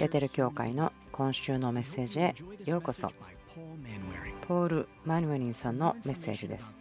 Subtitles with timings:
[0.00, 3.08] ベテル教会の今週のメッセージへようこそ。
[4.48, 6.74] ポール・マヌエリンさんのメッセージです。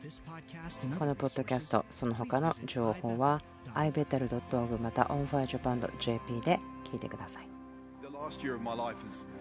[0.98, 3.44] このポッドキャストその他の情報は
[3.76, 7.48] ibetel.org また onfirejapan.jp で聞いてください。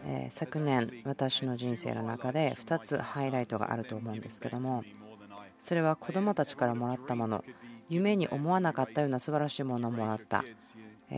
[0.05, 4.85] え昨年私の人生の中で2つハイライトがあると思うんですけども
[5.59, 7.43] それは子どもたちからもらったもの。
[7.89, 10.45] 夢に思わなかったような素晴らしいものをもらった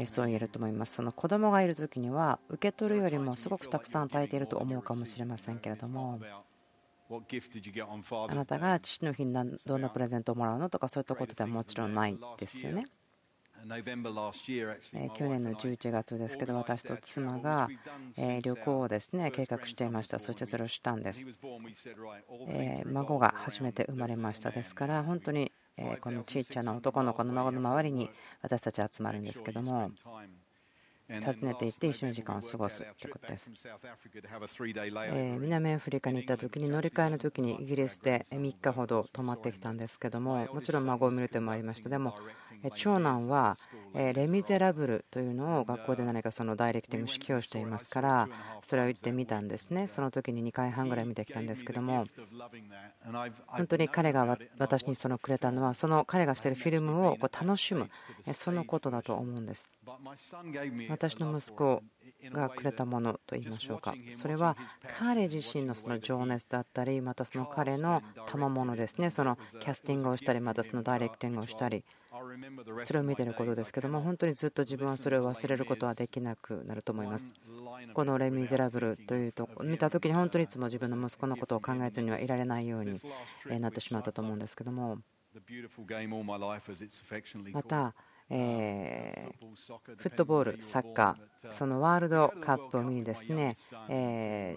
[0.05, 0.95] そう言えると思います。
[0.95, 6.21] その子供がいる時には受け取るよりもすごくたくさん与えていると思うかもしれませんけれども。
[7.09, 12.85] あなたが父の日にどんなプレゼントをもらうのとかそういったことではもちろんないですよね。
[15.15, 17.69] 去年の11月ですけど私と妻が
[18.43, 20.19] 旅行をですね計画していました。
[20.19, 21.27] そしてそれをしたんです。
[22.87, 24.51] 孫が初めて生まれました。
[24.51, 25.53] ですから本当に
[26.01, 28.11] このちっちゃな男の子の孫の周りに
[28.43, 29.91] 私たち集まるんですけども
[31.09, 33.53] 訪ねていって一緒に時間を過ごすということです。
[35.39, 42.17] 南アフリカに行った時に乗り換えの時にイギリスで3日ほど泊まってきたんですけどももちろん孫を見る手もありましたでも
[42.75, 43.57] 長男は
[43.95, 48.29] レ・ミゼラブルというのを学校で何かそのダイレクティング指揮をしていますから
[48.63, 49.87] それを言ってみたんですね。
[49.87, 52.07] その時に2回半ぐらい見てきたんですけども
[53.47, 57.91] 本当に彼が私にそのくれたのはその彼がしているフィルムをこう楽しむ
[58.33, 59.73] そのことだと思うんです。
[60.89, 61.83] 私の息子
[62.33, 63.95] がくれたものと言いましょうか。
[64.09, 64.57] それは
[64.99, 69.11] 彼自身のその情熱だったりまたその彼の賜物ですね。
[69.11, 71.85] そのキャスティングをしたりまたそのダイレクティングをしたり。
[72.83, 77.35] それを見てることですけども本当にずっと自分はそれを忘れることはできなくなると思います。
[77.93, 82.99] この「レ・ミゼラブル」というと見た時に本当にいつも自分の息子のことを考えずにはいられないように
[83.61, 84.99] なってしまったと思うんですけども。
[87.53, 87.95] また
[88.29, 89.33] え
[89.97, 93.55] フットボール、サッカー、そのワールドカップにですね、
[93.89, 94.57] え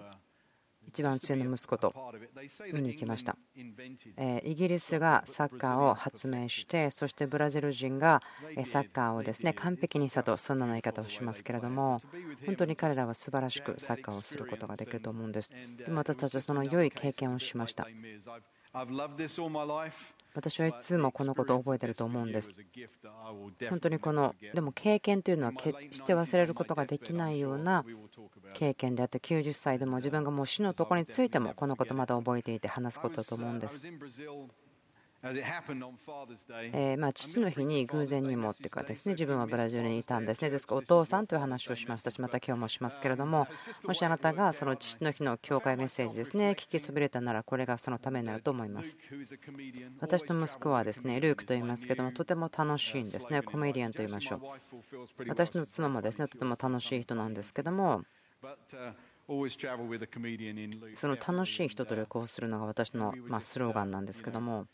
[0.90, 1.94] 一番強いの息子と
[2.74, 3.38] 見に行きました。
[4.44, 8.24] イギリスがサッカーを発明して、そしてブラジル人が
[8.66, 12.02] サッカーをですね完璧にしたと、そんな言い方をしますけれども、
[12.46, 15.54] 本当に彼らは素晴らしくサッカーをすることができると思うんです。
[15.78, 17.88] でも私たちはその良い経験をしました。
[20.34, 22.52] 私はいつもこのことを覚えてると思うんです。
[23.70, 27.84] 本当にこの、でも経験というのは決して忘れることができないような
[28.54, 33.84] 経験であって、90歳でも自分がもう死のところについてもこのことまだ覚えていて話すことだと思うんです。
[36.74, 40.42] えまあ父の日に偶然にもっていうかですね自分はブラジルにいたんです。
[40.42, 43.48] ねですからお父さんという話をしましたしまた今日もしますけれども
[43.84, 48.98] もしあなたがその父の日の教会メッセージですね聞きそびれたならこれがそのためになると思います。
[50.00, 54.40] 私の息子はですねルークと言いますけどもとても楽しいんですねコメディアンと言いましょう。
[55.28, 58.04] 私の妻もですねとても楽しい人なんですけども
[60.96, 64.66] その楽しい人と旅行するのが私のまスローガンなんですけども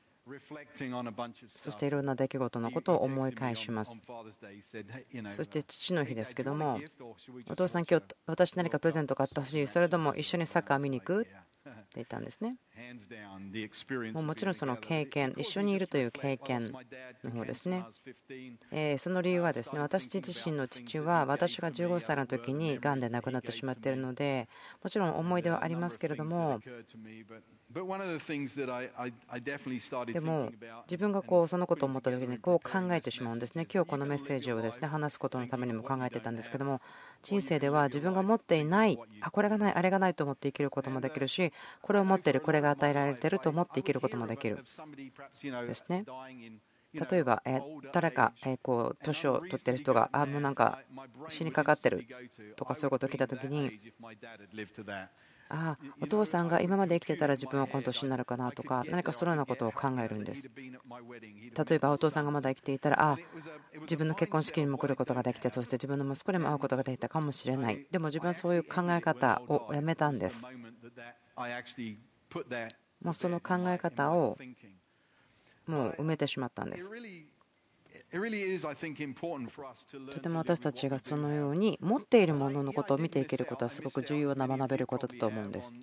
[1.55, 4.01] そしていろんな出来事のことを思い返します。
[5.29, 6.79] そして父の日ですけども、
[7.47, 11.21] お父さん、今日私何かプレゼント買ってほしい、それとも一緒にサッカー見に行く？
[11.21, 11.31] って
[11.95, 12.57] 言ったんですね。
[14.13, 16.71] もうもちろんその経験、一緒にいるという経験
[17.23, 17.85] の方ですね。
[18.99, 24.47] その理由はですね、私自身の父は私が15歳の時にがんで亡くなってしまっているので、
[24.83, 26.59] もちろん思い出はありますけれども、
[30.13, 30.49] でも
[30.87, 33.67] 自分がこうそのことを思った時にこう考えてしまうんですね。
[33.71, 36.79] 今日このメッセージをですね話すことのためにも考えてたんですけども
[37.21, 44.63] 人生では自分が持っていないあこれがないあれがないと思って生きることもできるしこれを持っているこれが与えられていると思って生きることもできる。
[45.67, 46.05] ですね。
[46.93, 47.43] 例えば
[47.91, 48.31] 誰か
[48.61, 50.79] こう年を取ってる人があもうなんか
[51.27, 52.05] 死にかかってる
[52.55, 53.81] とかそういうことを聞いた時に
[55.49, 60.49] ああお父さんが今まで生きてたら自分はこの年になるかなとか何かそのようなことを考えるんです。
[60.49, 63.17] 例えばお父さんがまだ生きていたらああ
[63.81, 67.85] 自分の結婚式にも来ることができてそして自分の息子にも会うことができたかもしれない。
[67.91, 70.43] でも自分はそういう考え方をやめたんです。
[73.01, 74.37] もうその考え方を
[75.67, 76.89] もう埋めてしまったんです
[80.11, 85.77] とても私たちがそのように持っているもののことを見ていけることはすごく重要な学べることだと思うんです。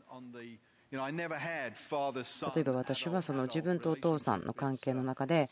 [0.93, 5.49] 例えば私はその自分とお父さんの関係の中で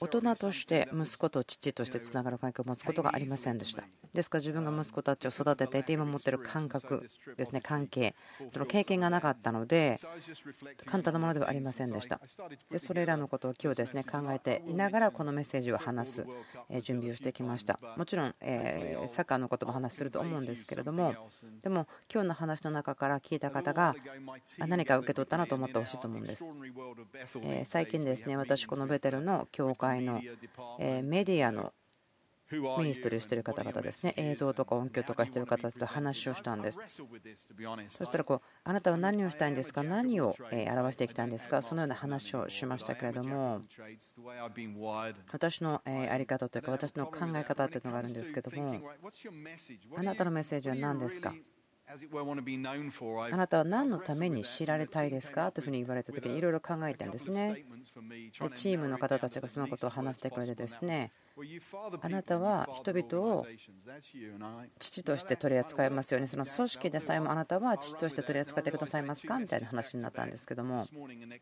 [0.00, 3.84] 大人として息子と父としてつながる関係を持つことがありませんでした。
[4.14, 7.06] ですから自分が息子たちを育てていて今持っている感覚
[7.36, 8.14] ですね関係。
[8.52, 9.98] その経験がなかったので
[10.86, 12.20] 簡単なものではありませんでした。
[12.70, 16.26] でそれらのことを今日ですね考えていながらこのメッセージを話す
[16.82, 17.78] 準備をしてきました。
[17.96, 21.14] もちろんえサッカーのことも話すると思うんですけれども
[21.62, 23.94] でも今日の話の中から聞いた方が
[24.78, 26.48] 何か受け取ったなと思ってほしいと思うんです。
[27.64, 30.22] 最近ですね私このベテルの教会の
[30.78, 31.72] メディアの
[32.50, 36.80] ミニストリーをしている方々ですね映像とか音響とかしている方と話をしたんです。
[37.88, 39.82] そしたらこうあなたは何をしたいんですか？
[39.82, 41.60] 何を表していきたいんですか？
[41.60, 43.60] そのような話をしましたけれども
[45.32, 48.80] 私の在り方というか私の考え方というのがあるんですけども
[49.96, 51.34] あなたのメッセージは何ですか？
[53.30, 55.50] あなたは何のために知られたいですか？
[55.52, 57.64] というふうに言われた時にいろいろ考えたんですね。
[58.54, 61.12] チームの方たちがそのことを話してくれてですね。
[62.02, 63.46] あなたは人々を
[64.78, 69.38] 父として取り扱いますようにその組織でさえもあなたは父として取り扱ってくださいますか？
[69.38, 70.86] みたいな話になったんですけども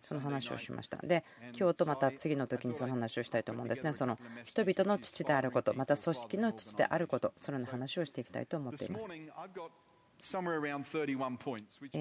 [0.00, 0.98] その話をしました。
[0.98, 1.24] で
[1.58, 3.94] 今日とまた次の時にその話をしたいと思うんですね。
[3.94, 9.08] その人々の父であることまた組織の父であることそのような話をしていきたいと思っています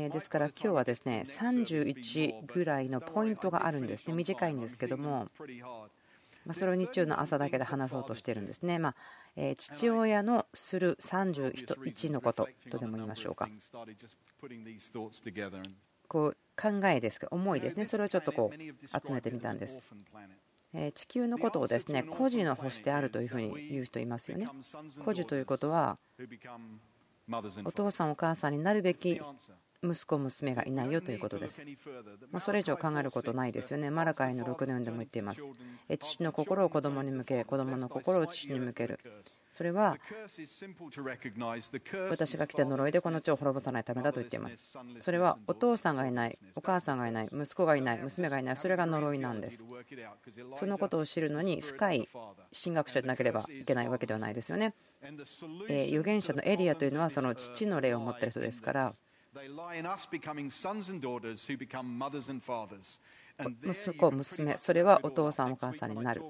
[0.09, 4.13] ですから今日はですね31ぐらいのポイントがあるんですね。
[4.13, 5.27] 短いんですけども。
[6.53, 8.77] それを日中の朝だけで話そうとしているんですね。
[8.77, 8.95] ま
[9.37, 13.49] あ父親のする31のこととでも言いましょうか。
[16.07, 17.85] こう考えですか思いですね。
[17.85, 19.81] それをちょっとこう集めてみたんです。
[20.93, 24.47] 地球のことをですね孤児の星であるというふうに言う人いますよね。
[25.03, 25.97] 孤児ということは
[27.63, 29.19] お父さんお母さんになるべき
[29.83, 31.63] 息子娘がいないよということです。
[32.31, 33.89] もうそれ以上考えることないですよね。
[33.89, 35.41] マラカイの6年でも言っています。
[35.99, 38.99] 父の心を子供に向け、子供の心を父に向ける。
[39.55, 39.97] それは
[42.09, 44.77] 私が来た呪いでこの地を滅ぼさないためだと言っています。
[44.99, 49.63] それはお父さんがいない、お母さんがいない、息子がいない、娘がいない、それが呪いなんです。
[50.59, 52.09] そのことを知るのに深い
[52.63, 54.73] 神学者でなければいけないわけではないですよね。
[55.01, 58.93] 預言者のエリアというのはその父の霊を持っている人ですから。
[63.63, 66.23] 息子、娘、それはお父さん、お母さんになる。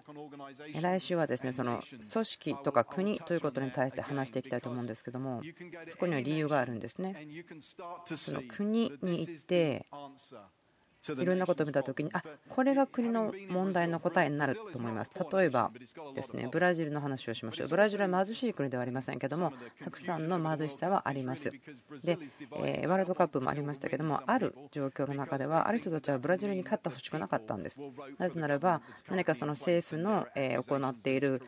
[0.81, 1.81] 来週はですねその
[2.13, 5.41] 組織とか国ということに対して話していきたいと思うんですけども、
[5.87, 7.15] そこには理由があるんですね。
[8.15, 9.85] その国に行って
[11.09, 15.11] いろんなことを見た時にあこれが国の問題の答えになると思います。
[15.31, 15.71] 例えば
[16.13, 17.67] ですねブラジルの話をしましょう。
[17.67, 19.53] ブラジルは貧しい国ではありませんけども
[19.83, 21.51] たくさんの貧しさはあります。
[22.03, 22.17] で
[22.87, 27.81] ワールドカップもありましたけどもある状況の中ではある人たちはブラジルに勝ってほしくなかったんです。
[28.17, 31.41] なぜならば何かその政府の行っている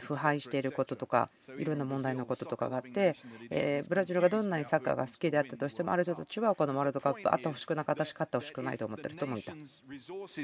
[0.00, 1.28] 腐敗していることとか
[1.58, 3.16] いろんな問題のこととかがあって
[3.88, 9.52] ブラジルがどんなにサッカーが好きであったとしてもある人たちはこのワールドカップあってほしくなかったし勝ってほしくないと思ってる人もいた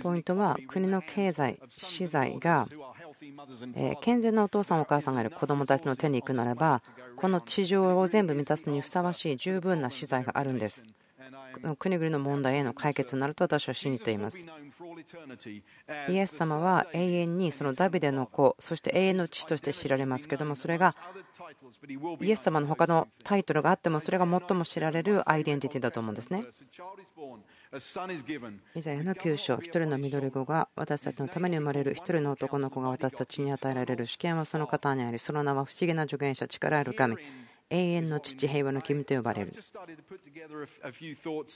[0.02, 2.68] ポイントは国の経済資材が
[4.00, 6.82] 健全なお父さんお母さんがいる子どもたちの手に行くならば
[7.16, 10.84] この地上を全部満たすにふさわしい十分な資材があるんです。
[11.78, 14.46] 国々の問題への解決になると私は信じています。
[16.08, 20.94] イエス様は永遠にそのダビデの子そして永遠の父として知られますけどもそれが
[22.20, 26.44] イエス様の他のタイトルがあってもそれが最も知られるアイデンティティだと思うんですね。
[27.74, 37.16] イザヤの9章、一人の緑子が私たちのために生まれる、一人の男の子が私たちに与えられる、主権はその方にあり、その名は不思議な助言者、力ある神、
[37.70, 39.52] 永遠の父、平和の君と呼ばれる。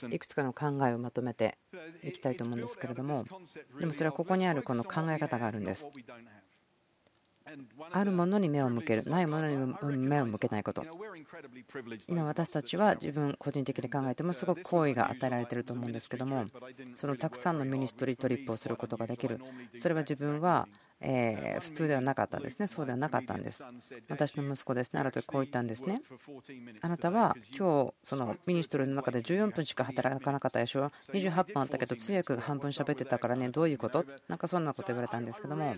[0.09, 1.59] いくつかの考えをまとめて
[2.01, 3.23] いきたいと思うんですけれども、
[3.79, 5.87] でもそれはここにあるこの考え方があるんです。
[7.91, 10.83] あるものに目を向ける、ないものに目を向けないこと。
[12.07, 16.45] 今、私たちは自分個人的に考えてもすごく好意が与えられていると思うんですけども、
[16.95, 19.39] そのたくさんの ministry trip をすることができる、
[19.79, 20.67] それは自分は
[20.99, 22.67] え普通ではなかったんですね。
[22.67, 23.63] そうではなかったんです。
[24.09, 26.01] 私の息子ですね、ある時こう言ったんですね。
[26.81, 30.91] あなたは今日、その ministry の中で14分しか働かなかったでしょ。
[31.13, 34.05] 28分あったけど、通訳が半分喋ってたからね、どういうこと？
[34.27, 35.75] なんかそんなこと言われたんですけども、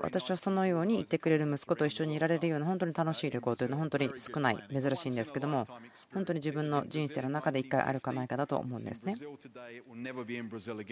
[0.00, 5.66] 私はそのように言ってくれる息子と一緒にいられるような本当に楽しい旅行というのは本当に少ない、珍しいんですけども、
[6.12, 9.14] 本当に自分の人生の中で1回あるかないかだと思うんですね。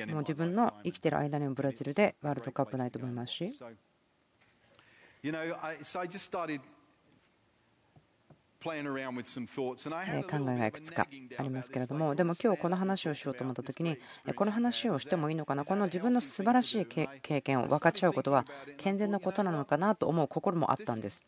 [0.09, 3.53] もう自分の生きてる間にもブラジルジルでワールドカップないと思いますし。
[8.62, 8.85] 考え
[10.59, 11.09] がいくつか
[11.39, 12.15] ありますけれども。
[12.15, 13.99] でも今日この話をしようと思った時に
[14.37, 15.65] この話をしてもいいのかな？
[15.65, 17.09] この自分の素晴らしい経
[17.41, 18.47] 験を分かち合うことは
[18.77, 21.25] 健全なことなのかなと思う心もあったんです。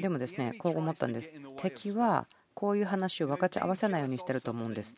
[0.00, 1.30] でもですねこう思ったんです。
[1.56, 4.96] 敵はこういう話を分かち合わせないようにしてると思うんです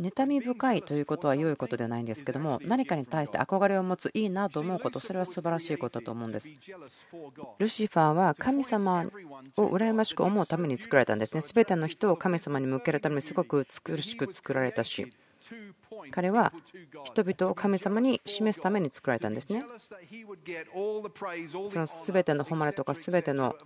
[0.00, 6.54] 妬み深いということは良いことではないんですけども何かに対して憧れを持ついいなと思うことそれは素晴らしいことだと思うんです。
[7.58, 9.04] ルシファーは神様
[9.56, 11.40] を羨ましく思うために作られたんですね。
[11.40, 15.12] 全ての人を神様に向けるためにすごく美しく作られたし
[16.10, 16.52] 彼は
[17.04, 19.64] 人々を神様に示すために作られたんですね。
[21.68, 23.56] その全ての誉れとか全ての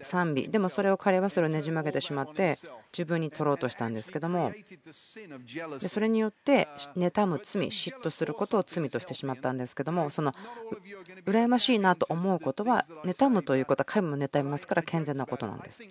[0.00, 2.58] 賛美でもそれを彼はそれをねじ曲げてしまって
[2.92, 4.52] 自分に取ろうとしたんですけども
[5.80, 10.34] それによって妬む罪嫉妬することを罪としてしまったんですけどもその
[11.26, 15.82] 羨ましいなと思うことは妬むということは神も妬みますから健全なことなんです。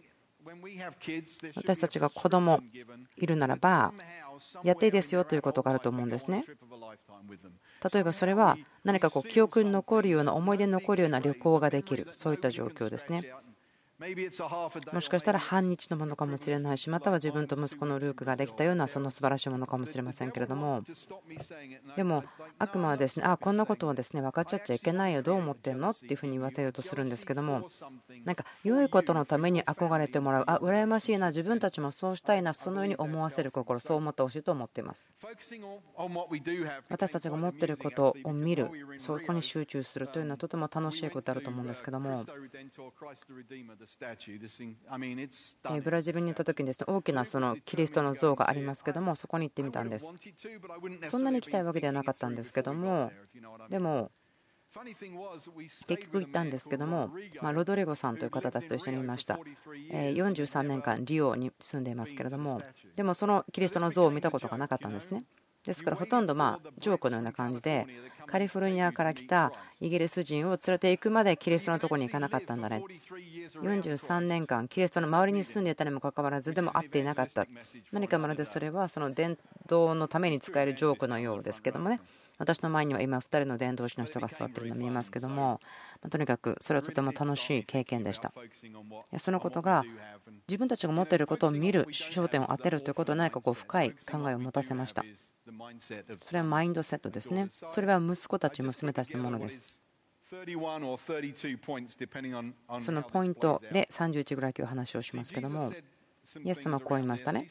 [1.56, 2.62] 私たちが子供
[3.18, 3.94] いるならば
[4.64, 6.46] やっていいですよということがあると思うんですね。
[7.94, 13.24] 例えばそれは何かこう記憶に残るような思い出に残るような旅行ができるそういった状況ですね。
[14.94, 20.82] もしかしたら半日のものかもしれないしまたは自分と息子のルークができたようなその素晴らしいものかもしれませんけれども。
[21.96, 22.24] でも
[22.58, 27.68] 悪魔はですねあこんなことをですね分かっちゃっちゃいけないよどう思ってんのっていうふうに言わせようとするんですけども。
[28.26, 35.14] なんか良いことのために憧れてもらうあ羨ましいな自分たちもそうしたいなそのように思わせる心そう思ってほしいと思っています。
[36.90, 42.26] 私たちが持っていることを見るそこに集中するというのはとても楽しいことあると思うんですけども。
[45.82, 50.12] ブラジルに行った時にですね大きなそのキリストの像がありますけどもそこに行ってみたんです。
[51.10, 53.12] そんなに行きたいわけではなかったんですけども
[53.70, 54.12] でも
[55.86, 57.10] 結局行ったんですけども、
[57.42, 59.38] まロドレゴさんという方たちと一緒にいました。
[59.92, 62.62] 43年間リオに住んでいますけれども
[62.96, 65.26] でもそのキリストの像を見たことがなかったんですね
[65.64, 67.86] ですからほとんどまあジョークのような感じで
[68.26, 72.84] カリフォルニアから来たイギリス人を連れて行くまでキリストのところに行かなかったんだね。
[73.62, 77.46] 43年間キリストの周りに住んでいたにもかかわらずでも会っていなかった。
[77.92, 79.38] 何かまるでそれはその伝
[79.68, 82.00] 道のために使えるジョークのようですけどもね。
[82.42, 85.60] 私の前には今2人の伝道師の人が座っているの見えますけども
[86.10, 88.34] とにかくそれはとても楽しい経験でした。
[89.20, 89.84] そのことが
[90.48, 95.06] 自分たちが持っていることを見る焦点を当てるということは何かこう深い考えを持たせました。
[96.20, 97.48] それはマインドセットですね。
[97.52, 99.80] それは息子たち娘たちのものです。
[102.80, 105.72] そのポイントで31ぐらい今日話をしますけども
[106.44, 107.48] イエス様はこう言いましたね。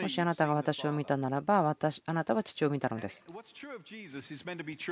[0.00, 3.24] もしあなたが私を見たならば私、あなたは父を見たのです。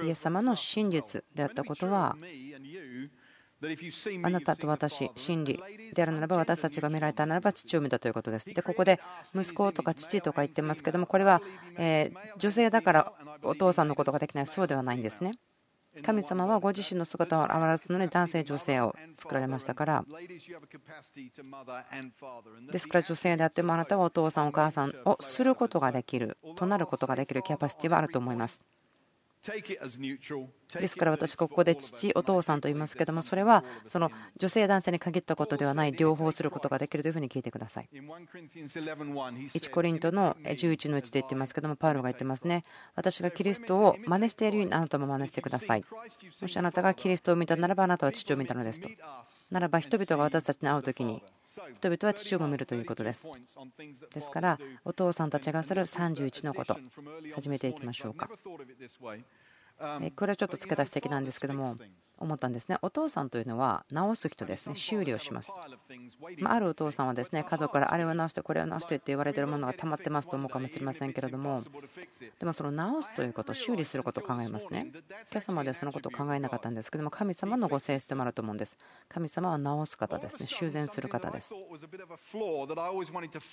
[0.04, 2.16] イエス様の真実であったことは、
[4.24, 5.62] あなたと私、真理
[5.94, 8.52] であるならば私たちが見られたならば父を見たということです。
[8.52, 8.98] で、ここで
[9.34, 11.40] 息子とか父とか言ってますけども、これは
[12.36, 13.12] 女性だから
[13.42, 15.32] お父さんのことができない、そうではないんですね。
[16.00, 20.04] 神様はご自身の姿を表すのに男性、女性を作られましたから
[22.70, 28.64] ですから女性であってもあなたはお父さん、お母さんをすることができるとなることができるキャパシティはあると思います。
[30.80, 45.84] ですから私ここで父お父さんと言いますけどもそれはその女性男性に限ったことではない両方することができるというふうに聞いてください1コリントの11の1で言ってますけどもパウロが言ってますね私がキリストを真似しているようにあなたも真似してください
[46.40, 48.88] もしあなたがキリストを見たならばあなたは父を見たのですと
[49.50, 51.22] ならば人々が私たちに会う時に
[51.74, 53.28] 人々は父をも見るということです
[54.14, 56.78] ですからお父さんたちがする31のこと
[57.34, 58.30] 始めていきましょうか
[60.16, 61.76] これはちょっと付け出し的なんですけども。
[62.22, 62.78] 思ったんですね。
[62.82, 64.74] お父さんというのは直す人ですね。
[64.74, 65.56] 修理をします、
[66.38, 71.62] まあ、るお父さんはですね家族からあれを直してこれを直してって言われているものが溜まってますと思うかもしれませんけれども。
[72.38, 74.92] でもその直すということ修理することを考えますね。
[75.30, 78.78] 今朝までそのことを考えなかったんですけども神様のご性質でもあると思うんです。
[79.08, 80.46] 神様は直す方ですね。
[80.46, 81.54] 修繕する方です。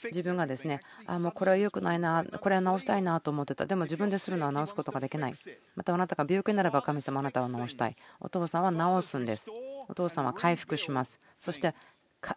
[0.06, 3.66] 自分がですねあもうこれは良くないなこれは直したいなと思ってた。
[3.66, 5.34] でも自分でするのは直すことができない
[5.76, 9.52] またあなたが病気になれば神様あなたを治したいお父さんは治すんです。
[9.88, 11.20] お父さんは回復します。
[11.38, 11.74] そして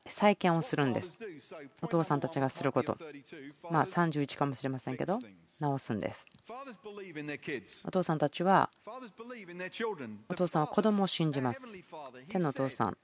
[0.07, 1.19] 再建をするんです。
[1.83, 2.97] お父さんたちがすること。
[3.71, 5.27] まあ31かもしれませんけど治
[5.79, 6.27] すんです。
[7.85, 8.71] お父さんたちは
[10.29, 11.67] お父さんは子供を信じます。
[12.29, 12.97] 天のお父さん。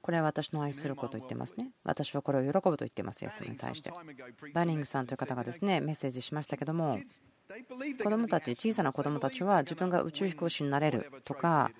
[0.00, 1.70] これは私の愛すること言ってますね。
[1.84, 3.92] 私はこれを喜ぶと言ってます、イエスに対して。
[4.54, 6.98] バニングさんという方がですねメッセージしましたけども、
[8.02, 11.70] 子供たち、小さな子供たちは自分が宇宙飛行士になれるとか、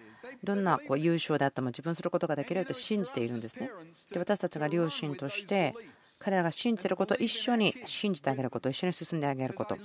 [0.43, 3.71] どんなこう優勝であっても自分することができると信じているんですね。
[4.13, 5.75] で私たちが両親として
[6.19, 9.77] 彼らが信じていることを一緒に信じてあげること一緒に進んであげること。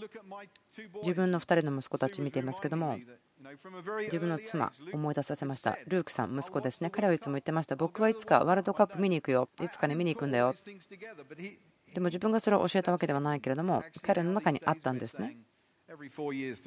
[1.01, 2.99] 自分の2人の息子たち見ていますけども
[4.03, 5.77] 自分の妻思い出させました。
[5.87, 6.89] ルークさん息子ですね。
[6.89, 7.75] 彼はいつも言ってました。
[7.75, 9.49] 僕はいつかワールドカップ見に行くよ。
[9.61, 10.53] いつかね見に行くんだよ。
[11.93, 15.37] でも自分がそれを教えたわけではないけれども彼の中にあったんですね。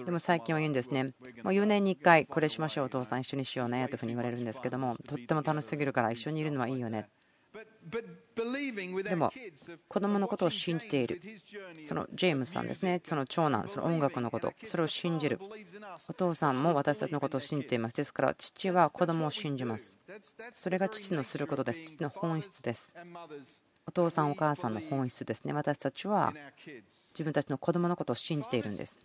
[0.04, 1.04] でも最近は言うんですね、
[1.42, 7.08] もう4年に1回これしましょう、お父さん一緒にしようねというふうに言われるんですけども、とっても楽しすぎるから一緒にいるのはいいよね。
[9.04, 9.32] でも
[9.88, 11.20] 子供のことを信じている。
[11.84, 13.00] そのジェームスさんですね。
[13.02, 14.52] その長男その音楽のこと。
[14.64, 15.40] それを信じる。
[16.08, 17.96] お父さんも私たちのことを信じています。
[17.96, 19.94] ですから父は子供を信じます。
[20.54, 21.94] それが父のすることです。
[21.94, 22.94] 父の本質です。
[23.86, 25.52] お父さんお母さんの本質ですね。
[25.52, 26.34] 私たちは
[27.18, 28.98] 自分たちの子供のことを信じているんです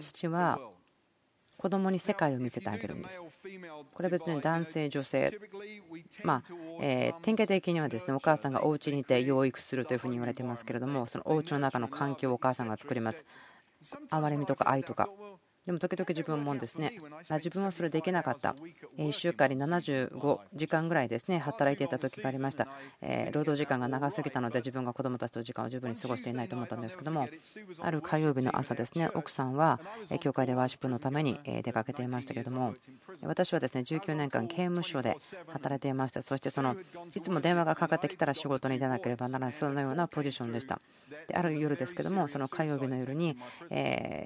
[0.00, 0.58] 父は
[1.56, 3.22] 子供に世界を見せてあげるんです。
[3.22, 5.38] これは別に男性、女性、
[6.22, 13.24] まあえ典型的にはですねお母さんがお家にいて養育するというふうに言われていますけれども、そのお家の中の環境をお母さんが作ります。
[14.10, 15.08] 憐れみとか愛とか、
[15.66, 16.92] でも時々自分もですね、
[17.30, 18.54] 自分はそれできなかった、
[18.98, 22.68] 1週間に75時間ぐらいですね働いていた時がありました、
[23.32, 27.28] 労働時間が長すぎたので、自分が子供たちと時間を十分に過ごしていないと思ったんですけども、
[27.80, 29.80] ある火曜日の朝ですね、奥さんは
[30.20, 32.74] 教会でワーシップのために出かけていましたけれども、
[33.22, 35.16] 私はですね19年間、刑務所で
[35.48, 36.76] 働いていました、そしてその
[37.14, 40.78] いつも電話がかかってきたら仕事に出なければならない、そのようなポジションでした。
[41.28, 43.38] である夜ですけども、その火曜日の夜に、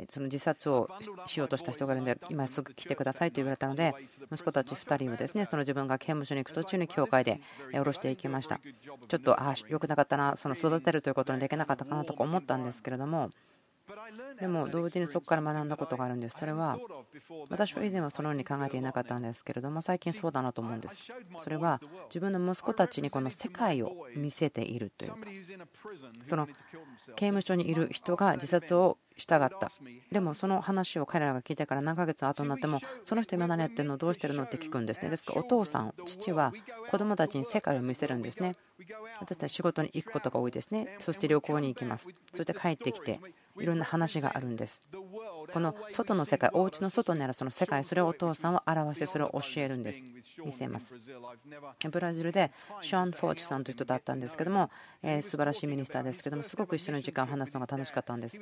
[0.09, 0.89] その自殺を
[1.29, 3.95] しようとした人がいるので、今すぐ来てくださいと言われたので、
[4.33, 7.41] 息子たち2人をですねその自分が刑務所に行く途中に教会で
[7.73, 8.61] 降ろしていきました。
[9.07, 13.31] ちょっと、ああ、良くなかったな、その育てるということにできなかったかなとか思ったんですけれども、
[14.39, 16.39] でも同時にそこから学んだことがあるんです。
[16.39, 16.79] それは
[17.49, 21.11] 私は以前はそのように考えていなかったんですけれども最近そうだなと思うんです。
[21.43, 25.19] それは自分の息子たちにこの世界を見せているというか
[26.23, 26.47] その
[27.17, 29.71] 刑務所にいる人が自殺をしたかった。
[30.11, 35.11] でもその話を彼らが聞いてから何ヶ月後になってもその人今何やってるのどうしてるのって聞くんですね。
[35.11, 36.53] ですからお父さん父は
[36.91, 38.55] 子供たちに世界を見せるんですね。
[39.21, 40.97] 私たち仕事に行くことが多いですね。
[41.01, 42.11] そして旅行に行きます。
[42.33, 43.21] そして帰ってきて
[43.61, 44.83] いろんな話があるんです。
[45.53, 50.05] この外の世界お家の外にあるその世界それをお父さんは表してそれを教えるんです。
[50.45, 50.95] 見せます。
[51.91, 54.71] ブラジルでショーン・フォーチさんという人だったんですけども
[55.03, 58.41] え素晴らしいミニスターですけどもすごく一緒の時間を話すのが楽しかったんです。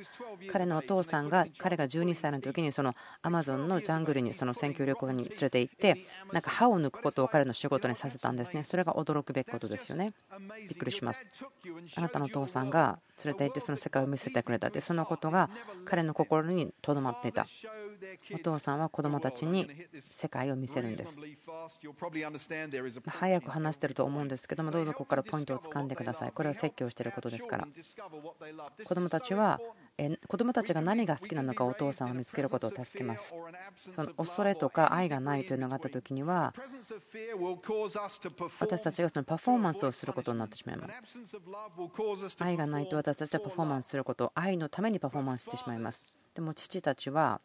[0.51, 5.97] 彼のお父さんが彼が12歳の時にそのアマゾンのジャングルにその選挙旅行に連れて行って
[6.31, 8.63] なんか歯を抜くことを彼の仕事にさせたんですね。
[8.63, 10.13] それが驚くべきことですよね。
[10.67, 11.25] びっくりします。
[11.95, 15.49] あなたのお父さんが連れて行ってその世界を見せてくれたってそのことが
[15.85, 17.47] 彼の心にとどまっていた。
[18.33, 19.67] お父さんは子供たちに
[20.01, 21.19] 世界を見せるんです。
[23.07, 26.31] 早く話してると思うんですけどもどうぞここからポイントをつかんでください。
[26.31, 27.67] これは説教してることですから。
[28.83, 29.59] 子供たちは
[30.27, 33.33] 子供たちが何が好きなのかお父さんを見つけることを助けます。
[33.95, 36.53] その恐れとか愛がないというのがあった時には
[38.59, 40.93] 私たちがそのパフォーマンスをすることになってしまいます。
[42.39, 47.41] 愛がないと私たちはパフォーマンスすること愛のためにパフォーマンスしてしまいますでも父たちは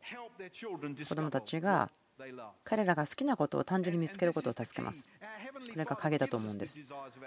[1.09, 1.91] 子供たちが
[2.65, 5.09] 彼らが好きなことを単純に見つけることを助けます。
[5.71, 6.79] それが影だと思うんです。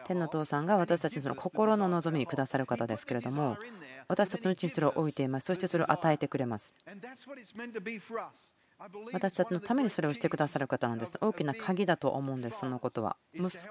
[0.06, 3.58] 天の父さんが私たちにその心の望みにくださる方ですけれども、
[4.08, 5.46] 私たちのうちにそれを置いています。
[5.46, 6.74] そしてそれを与えてくれます。
[9.14, 11.18] 私たちのためにそれをしてくださる方なんです。
[11.22, 13.16] 大きな鍵だと思うんです、そのことは。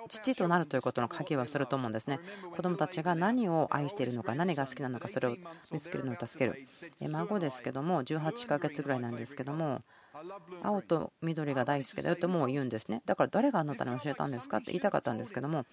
[0.09, 2.21] 父となるということの鍵はそれと思うんですね。
[2.57, 5.37] 子供たちが何を愛しているのか、何が好きなのか、それを
[5.71, 6.67] 見つけるのを助ける。
[7.11, 9.83] 孫ですけども、18ヶ月ぐらいなんですけども、
[10.62, 15.67] 青と緑が大好きだよともう言うんですねだから誰があなたに教えたんですかって言いたかったんですけども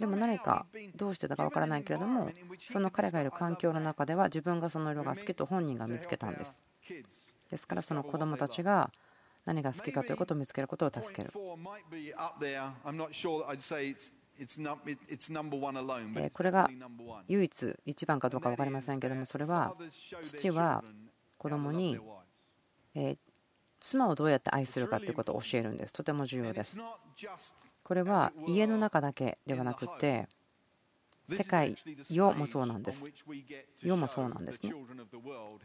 [0.00, 2.30] でも何かどうしてだかわからないけれども
[2.70, 6.62] その彼がいる環境の中では自分がその色が好きと本人が見つけたんです
[7.54, 8.90] ですからその子どもたちが
[9.44, 11.30] 何が好きかということを見つけることを助ける。
[11.32, 11.56] こ
[16.42, 16.68] れが
[17.28, 19.76] 唯一一番かどうか分かりませんけどもそれは
[20.20, 20.82] 父は
[21.38, 21.96] 子供に
[23.78, 25.92] 妻をどうやって愛するかということを教えるんです。
[25.92, 26.80] とても重要です。
[27.84, 30.26] これは家の中だけではなくて、
[31.28, 31.74] 世界、
[32.10, 33.06] 世もそうなんです。
[33.82, 34.72] 世もそうなんですね。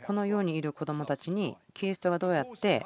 [0.06, 2.86] この世にいる子どもたちに、キリストがどうやって、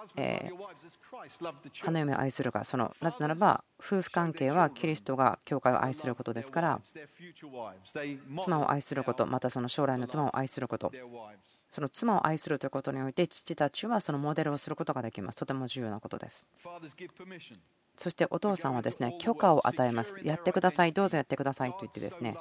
[1.82, 6.82] 花嫁を愛するか、そのなぜならば、夫婦関係はキリストが教会を愛することですから、
[8.44, 10.92] 妻を愛すること、またその将来の妻を愛すること、
[11.74, 15.40] その妻を愛するということにおいて父たちはそのモデルをすることができます。
[15.40, 16.48] とても重要なことです。
[17.98, 20.22] そしてお父さんはですね許可を与えます。
[20.24, 20.94] やってください。
[20.94, 21.72] どうぞやってください。
[21.72, 22.38] と言ってですね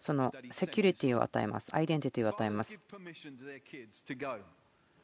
[0.00, 1.68] そのセキュリティを与えます。
[1.76, 2.80] アイデンティティを与えます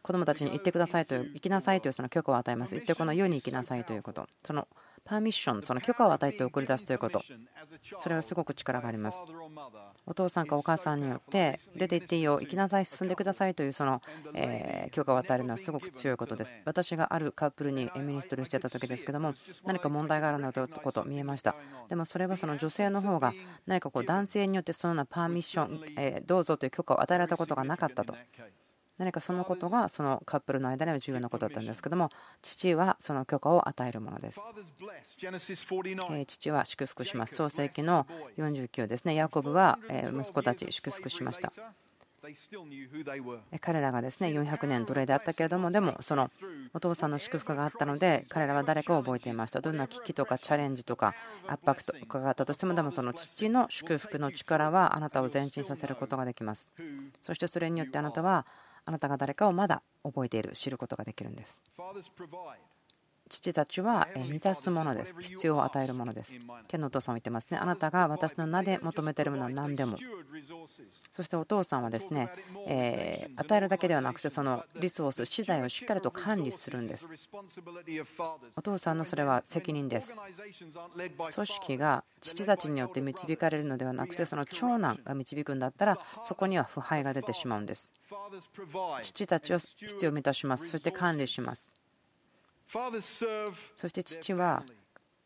[0.03, 2.75] 子供たちに行ってくださいという行きなさいというその許可を与えます。
[2.75, 4.27] 行ってこの世に行きなさいということ。
[4.47, 4.67] その
[5.07, 7.23] パーミッションその許可を与えて送り出すということ。
[8.01, 9.25] それはすごく力があります。
[10.05, 14.03] お父さんかお母さんによって出て行っていいよ行きなさい進んでくださいというその
[14.91, 16.57] 許可を与えるのはすごく強いことです。
[16.65, 21.55] 私があるカップルにミニストリーしてた時ですけども何か問題があるなということ見えました。
[21.89, 23.33] でもそれはその女性の方が
[23.67, 28.15] 何かこう男性によってそのようなパーミッションどうぞという許可を与えられたことがなかったと。
[28.99, 32.11] 何かそのことがそのカップルの間では重要なことだったんですけども
[32.43, 34.41] 父はその許可を与えるものです。
[36.27, 37.35] 父は祝福します。
[37.35, 38.07] 創世記の
[38.39, 39.15] 49ですね。
[39.15, 39.79] ヤコブは
[40.13, 41.53] 息子たち祝福しました。
[43.61, 46.31] 彼らがですね400年奴隷であったけれどもでもその
[46.75, 49.61] お父さんの祝福があったので彼らは誰かを覚えていました。
[49.61, 51.15] どんな危機とかチャレンジとか
[51.47, 56.73] 圧迫とかがあったとしてもでもその父の祝福の力はあなたを前進させることができます。
[57.21, 58.47] そしてそれによってあなたは
[58.87, 61.61] あなたが誰かをまだ覚えている知ることができるんです。
[63.29, 65.15] 父たちは満たすものです。
[65.19, 66.37] 必要を与えるものです。
[66.69, 67.59] 天のお父さんは言ってますね。
[67.59, 69.97] あなたが私の名で求めているものは何でも。
[71.13, 72.31] そしてお父さんはですね、
[72.67, 77.11] え与えるだけではなくて、そのリソース、資材をしっかりと管理するんです。
[78.57, 80.15] お父さんのそれは責任です。
[81.35, 87.91] 組織が父たちによって導かれるのではなくて、その長男が導くんだったら、そこには腐敗が出てしまうんです。
[89.03, 90.69] 父たちを必要を満たします。
[90.69, 91.73] そして管理します。
[93.75, 94.65] そして父は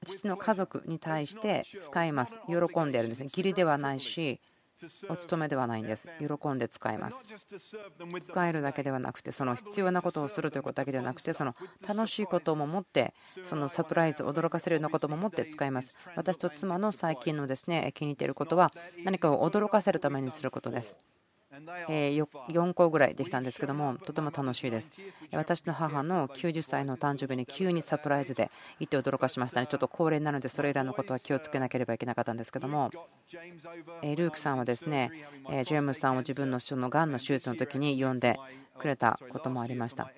[0.05, 2.41] 父の家族に対して使います。
[2.47, 3.27] 喜んでいるんですね。
[3.27, 4.41] 義理ではないし、
[5.11, 6.09] お勤めではないんです。
[6.19, 7.29] 喜んで使います。
[8.23, 11.55] 使えるだけではなくて、その必要なことをするということだけではなくて、その
[11.87, 13.13] 楽しいことも持って、
[13.45, 15.95] そのサプライズ、驚かせるようなことも持って使います。
[16.17, 18.73] 私と妻の最近のですね気に入っていることは、
[19.05, 20.99] 何かを驚かせるためにすることです。
[21.67, 24.91] 4個ぐらいできたんですけどもとても楽しいです。
[25.33, 29.67] 私の母の90歳の誕生日に急にサプライズで行って驚かしましたね。
[29.67, 32.91] ちょっと高齢なのでそれらのことは気をつけなければいけなかったんですけども。
[33.33, 35.11] ルークさんはですね
[35.65, 38.37] ジェームスさんを自分ののがんの手術の時に呼んで
[38.79, 40.11] くれたこともありました。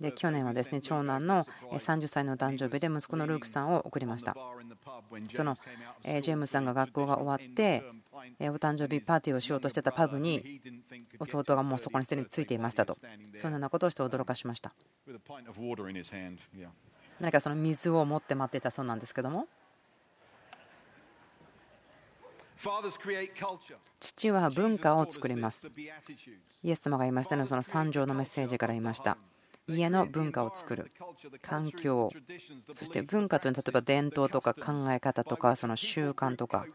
[0.00, 4.36] で去年はですね長男の30歳の誕生日で息子のルークさんを送りました。
[5.32, 5.56] その
[6.04, 7.82] ジェームスさんが学校が終わって
[8.40, 10.60] お誕生日パーティーをしようとしてたパブに
[11.18, 12.96] 弟がもうそこにすでについていましたと。
[13.34, 14.72] そのようなことをして驚かしました。
[17.20, 19.46] 何かその水を持って待っていたそうなんですけども。
[24.00, 25.66] 父は文化を作ります。
[26.62, 29.18] イエス様が言いましたのはその三条のメッセージから言いました
[29.66, 30.90] 家の文化を作る。
[31.42, 32.10] 環境。
[32.74, 36.66] そして文化というのは例えば伝統とか考え方とかその習慣とか。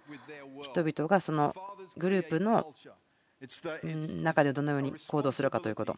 [0.61, 1.55] 人々がその
[1.97, 2.73] グループの
[4.21, 5.97] 中でどのように行動するかということ。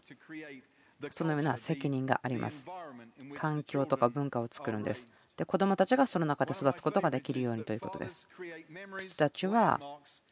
[1.10, 2.67] そのような責任があります。
[3.36, 5.08] 環境とか文化を作るんです。
[5.38, 8.27] で子どもたちがその中で育つことができるようにということです。
[8.97, 9.80] 父たちは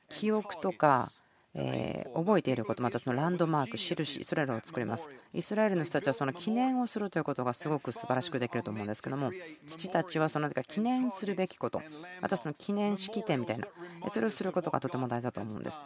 [0.09, 1.11] 記憶とか
[1.55, 5.09] え覚えていること、またそのランドマーク、印、それらを作ります。
[5.33, 9.31] イスラエルの人たちはその記念をするということがすごく素晴らしくできると思うんですけども、
[9.65, 11.81] 父たちはその記念するべきこと、
[12.21, 13.67] またその記念式典みたいな、
[14.09, 15.85] それをすることがとても大事だと思うんです。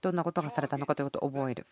[0.00, 1.66] どんなことがされたのかということを覚える。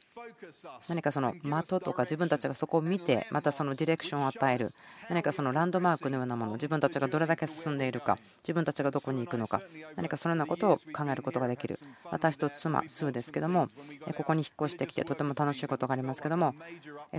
[0.89, 4.71] 何かその的とか自分たちがそこを見てまたそのディレクションを与える。
[5.09, 9.63] 何かそのランドマークのようなもの自分たちがどれだけ進んでいるか自分たちがどこに行くのか。
[9.95, 11.79] 何かそのようなことを考えることができる。
[12.11, 13.69] 私と妻スーですけども
[14.17, 16.55] ここに引っ越してきてとても楽しいことがありますけども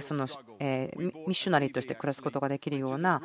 [0.02, 3.22] そのミッショナリーとして暮らすことができるような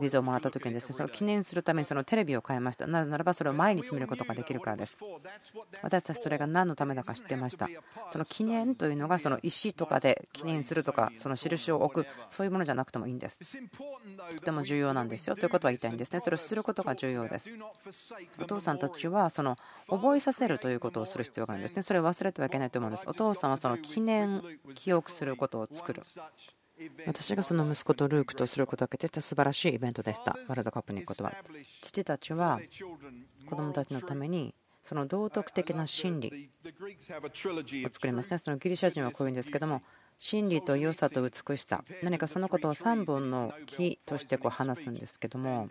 [0.00, 2.86] ビザをもらった時にですねそれを記念するためにそのテレビを変えました。
[2.86, 4.96] なぜならばそれを毎日見ることができるからです。
[5.82, 7.68] 私たちそれが何のためだか知ってました。
[8.12, 13.40] その記念というのがその石とかで記念するとかその印を置くそういうものじゃなくてもいいんです。
[14.36, 15.36] とても重要なんですよ。
[15.36, 16.20] ということは言いたいんですね。
[16.20, 17.54] それをすることが重要です。
[18.40, 19.58] お父さんたちはその
[19.88, 21.82] 覚えさせるということをする必要があるんですね。
[21.82, 23.08] それを忘れてはいけないと思うんです。
[23.08, 24.42] お父さんはその記念
[24.74, 26.02] 記憶することを作る。
[27.06, 30.36] 私がその息子とルークとすることを受けて素晴らしいイベントでした。
[30.46, 31.32] ワールドカップに行くことは。
[31.80, 32.60] 父たちは
[33.48, 34.54] 子供たちのために
[34.86, 36.48] その道徳的な真理。
[36.64, 38.38] を作りますね。
[38.38, 39.82] そのギリシャ人はこういうんですけども、
[40.16, 45.68] 真理と良さと美しさ、何かそのことを3本の木としてこう話すんですけども、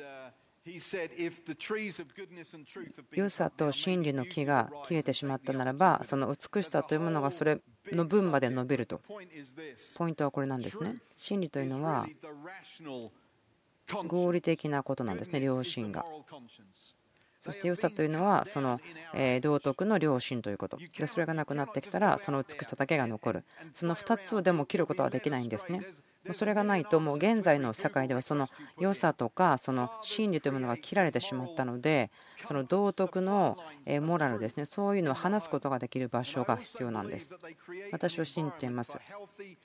[3.13, 8.99] 良さと真理の木が切れてしまったならばその美しさというものがそれの分まで伸びると。
[9.07, 9.21] ポ
[10.09, 10.97] イントはこれなんですね。
[11.15, 12.05] 真理というのは
[14.07, 16.05] 合理的なことなんですね良心が
[17.45, 18.81] そして良さというのはその
[19.41, 20.79] 道徳の良心ということ。
[20.97, 23.43] でそれがなくなってきたらその美しさだけが残る。
[23.75, 25.81] その2つをでも切ることはできないんですね。
[26.33, 32.09] それがないともう現在の社会ではその良さとかその真理というものが切られてしまったので
[32.43, 33.57] その道徳の
[34.01, 34.65] モラルですね。
[34.65, 37.35] そういうのを話すことができる場所が必要なんです。
[37.91, 38.99] 私は信じています。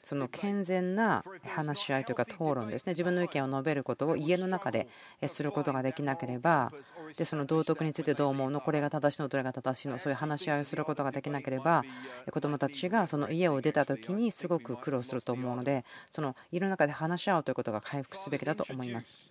[0.02, 2.92] その健全な話し合いというか討論ですね。
[2.92, 4.88] 自分の意見を述べることを家の中で
[5.26, 6.72] することができなければ
[7.16, 8.61] でその道徳についてどう思うの？
[8.61, 9.28] これが正しいの？
[9.28, 9.98] どれが正しいの？
[9.98, 11.83] そういう話し合いをすることができなければ
[12.30, 19.30] 子どもたちがその家を出た時にすごく苦労すると思うのでその家の中で話し合うということが回復すべきだと思います。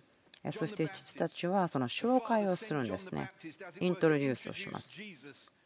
[0.52, 3.30] そして父たちはその紹介をするんですね。
[3.80, 5.00] イントロデュースをします。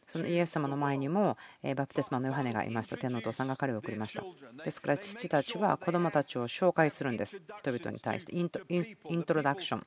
[0.07, 1.37] そのイエス様の前にも
[1.75, 2.97] バプテスマのヨハネがいました。
[2.97, 4.23] 天のお父さんが彼を送りました。
[4.63, 7.41] ですから父たちは子供たちを紹介するんです。
[7.57, 9.85] 人々に対してイントイントロダクション。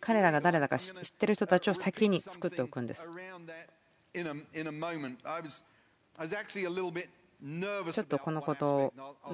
[0.00, 3.08] 彼らが誰だか知ってる人たちを先に作っておくんです。
[7.92, 8.92] ちょっとこのこと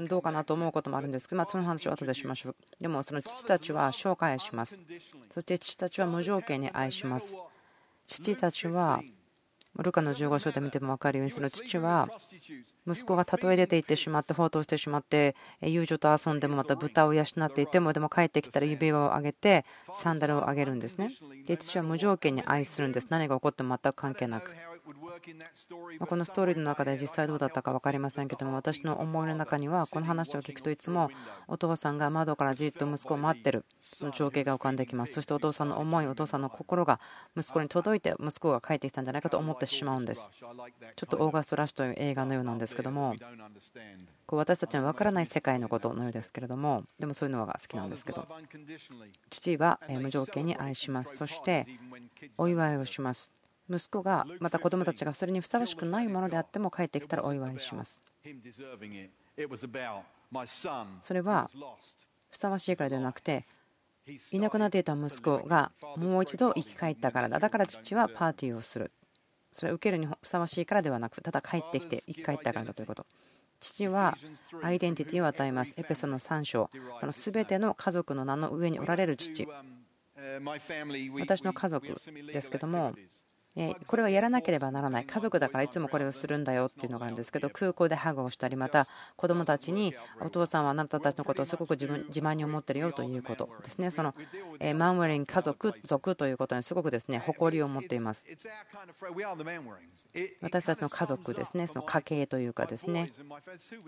[0.09, 2.57] どうかなと思うこともあるんですけど、まあ、その話は後でしましょう。
[2.81, 4.81] でもその父たちは紹介します。
[5.31, 7.37] そして父たちは無条件に愛します。
[8.07, 9.03] 父たちは
[9.83, 12.09] ルカの15章で見ても分かるようにその父は
[12.87, 21.13] 息子がたとえ出て行ってしまって放蕩してしまって友情と遊んでもまた豚を養っていてもでも帰ってきたら指輪を上げてサンダルを上げるんですね
[21.47, 24.51] で父は無条件に愛するんです何が起こっても全く関係なく
[26.07, 31.11] このストーリーの中で実際どうだったか分かりませんけども私の思いの中にはこの話を聞くといつも
[31.47, 35.13] お父さんが窓からじっと息子を待ってるその情景が浮かんできます。
[35.13, 37.01] そしてお父さんの思いお父さんの心が
[37.37, 40.31] 息子に届いて息子が帰ってきたんじゃないかと思ってしまうんです。
[40.39, 43.15] ちょっとオーガストラッシュという映画のようなんですけども
[44.27, 48.27] こう私たちは分からない世界のことのようですけれどもでもそういうのが好きなんですけど
[49.31, 51.17] 父は無条件に愛します。
[51.17, 51.67] そして
[52.39, 53.38] お祝いをします。
[53.71, 58.01] 息子がまた子供たちがそれにふさわしくないものであっても帰ってきたらお祝いします。
[61.03, 61.51] それは
[62.31, 63.47] ふさわしいからではなくて
[64.33, 67.39] いなくなっていた息子がもう一度生き返ったからだ。
[67.39, 68.91] だから父はパーティーをする。
[69.53, 73.07] それを受けるにふさわしいからではなくただ帰ってきて生き返ったからだということ。
[73.61, 74.17] 父は
[74.63, 75.75] アイデンティティを与えます。
[75.77, 76.71] エペソの3章。
[77.01, 79.49] その全ての家族の名の上におられる父。
[81.19, 81.97] 私の家族
[82.33, 82.95] ですけども
[83.87, 85.05] これはやらなければならない。
[85.05, 93.91] 家族だからいつもこれをするんだよっていうのがあるんですけど空港でハグをしたりまた子供たちにお父さんはあなたたちのことをすごく自分自慢に思ってるよということですね。
[93.91, 94.15] その
[94.77, 98.27] マンウェリン家族族ということにすごくですね誇りを持っています。
[100.41, 101.67] 私たちの家族ですね。
[101.67, 103.11] その家系というかですね。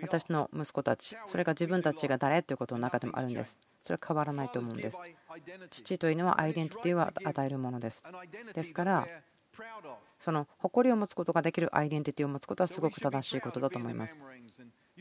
[0.02, 1.16] 私の息子たち。
[1.26, 3.58] それが自分たちが誰ということの中でもあるんです。
[3.80, 5.02] それは変わらないと思うんです。
[5.70, 8.02] 父というのはアイデンティティを与えるものです。
[8.54, 9.06] ですから
[10.18, 14.22] その誇りを持つことができるアイデンティティを持つことはすごく正しいことだと思います。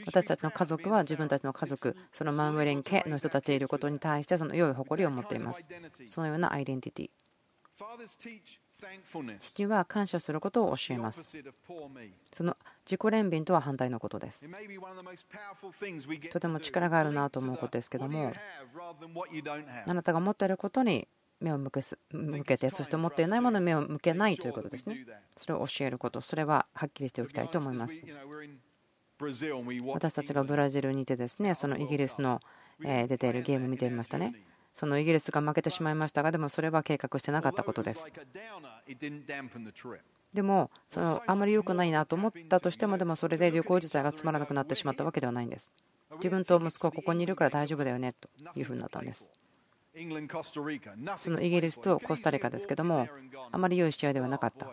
[0.06, 5.68] 私たちの家族は自分たちの家族、そのマンウェレン家の人たちいることに対してその良い誇りを持っています。
[6.06, 7.10] そのようなアイデンティティ。
[9.40, 11.38] 父は感謝することを教えます。
[12.32, 14.48] その自己憐憫とは反対のことです。
[16.32, 18.32] とても力があるなと思うことですけども、
[19.86, 21.08] あなたが持っていることに
[21.40, 25.06] 目を向け向けてそして持っていないものに目を向けないということですね。
[25.38, 28.04] それを教えることそれははっきりしておきたいと思います。
[29.88, 32.40] 私たちがブラジルにいてですねそのイギリスの
[32.80, 34.34] 出ているゲームを見てみましたね。
[34.74, 38.12] そのイギリスが負けてしまいましたがでもそれは計画してなかったことです。
[40.34, 45.74] でもそのあまり良くないなと思ったとしてもでもそれで旅行自体がつまらなくなってしまったわけではないんです。
[46.16, 49.30] 自分と息子はここにいるから大丈夫だよねというふうになったんです
[51.20, 53.08] そのイギリスとコスタリカですけども、
[53.52, 54.68] あまり良い試合ではなかった。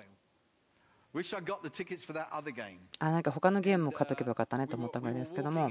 [2.99, 5.71] あなんか他のゲームを買っとけばよかったねと思ったぐらいですけども、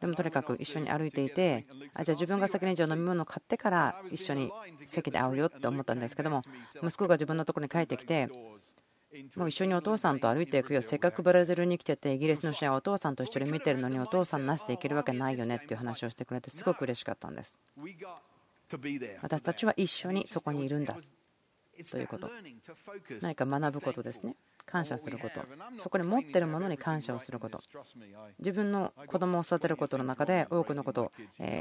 [0.00, 4.50] でもとにかく一緒に歩いていて、あじゃあ自分が先にじゃ飲み物を買ってから一緒に
[4.86, 6.42] 席で会うよって思ったんですけども、
[6.82, 8.30] 息子が自分のところに帰ってきて、
[9.36, 17.58] もう一緒にお父さんと歩いていくよ、せっかくブラジルに来てて、イギリスの試合をお父さんと一緒に見てるのに、お父さんなしでいけるわけないよねっていう話をしてくれて、すごく嬉しかったんです。
[19.22, 20.96] 私たちは一緒にそこにいるんだ。
[21.90, 22.28] ということ。
[23.20, 24.34] 何か学ぶことですね。
[24.66, 25.40] 感謝すること。
[25.78, 27.62] そこに持ってるものに感謝をすること。
[28.38, 31.12] 自分の子供を育てることの中で多くのことを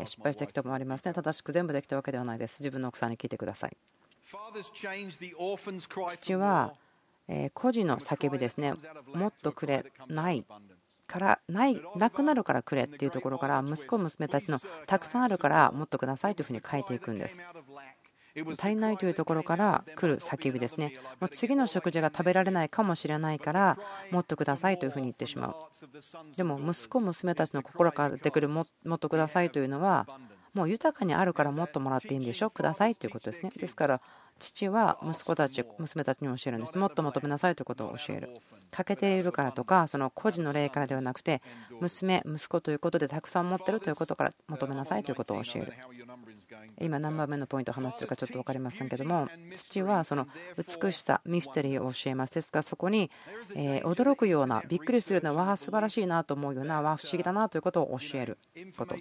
[0.06, 1.14] 失敗してきたもありますね。
[1.14, 2.62] 正しく全部できたわけではないです。
[2.62, 3.78] 自分の奥さんに聞いてください。
[6.10, 6.74] 父は
[7.54, 8.74] 孤児の叫びですね。
[9.14, 10.46] もっとくれない
[11.08, 17.42] からないなくなるからくれっていうところから息子娘たちのたくさんあるからもっとくださいというふうに書いていくんです。
[18.60, 20.94] 足りないというところから来る叫びですね。
[21.20, 23.80] もう次の食事が食べられないかもしれないから
[24.12, 25.56] もっとくださいというふうに言ってしまう。
[26.36, 30.08] でも息子娘たちの心から出てくるもっとくださいというのは
[30.54, 32.52] もう豊かにあるからもっともらっていいんでしょ？
[32.52, 33.52] くださいということですね。
[33.56, 34.02] ですから
[34.40, 36.78] 父は息子たち娘たちにも教えるんです。
[36.78, 38.30] もっと求めなさいということを教える。
[38.72, 41.42] 欠けているからとかその個人の例からではなくて
[41.80, 45.74] 娘息子ということでたくさん持っているということから求めなさいということを教える。
[46.80, 52.34] 今何番目のポイントを話してるかちょっと分かりませんけども父はその美しさミステリーを教えます。
[52.34, 53.10] ですからそこに
[53.56, 58.38] 驚くようなびっくりするようなわあ素晴らしいなと思うようなわあ不思議だなということを教える
[58.78, 58.96] こと。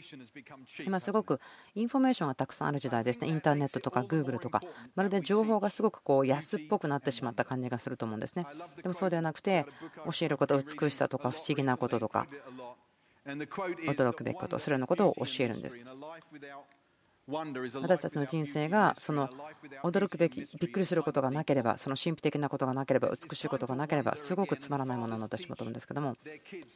[0.85, 1.41] 今すごく
[1.75, 3.29] インフォメーションがたくさんある時代ですね。
[3.29, 4.63] インターネットとかグーグルとか
[4.95, 8.47] まるで情報がすごくこう安っぽくなってしまった感じがすると思うんですね。
[8.83, 9.67] でもそうではなくて
[10.05, 12.27] 教えること美しさとか不思議なこととか
[13.27, 15.85] 驚くべきことそれらのことを教えるんです。
[17.29, 19.29] 私たちの人生がその
[19.83, 26.17] 驚くべきびっくりすることがなければその神秘的なことがなければ美しいことがなければすごくつまらないものになってしまうと思うんですけども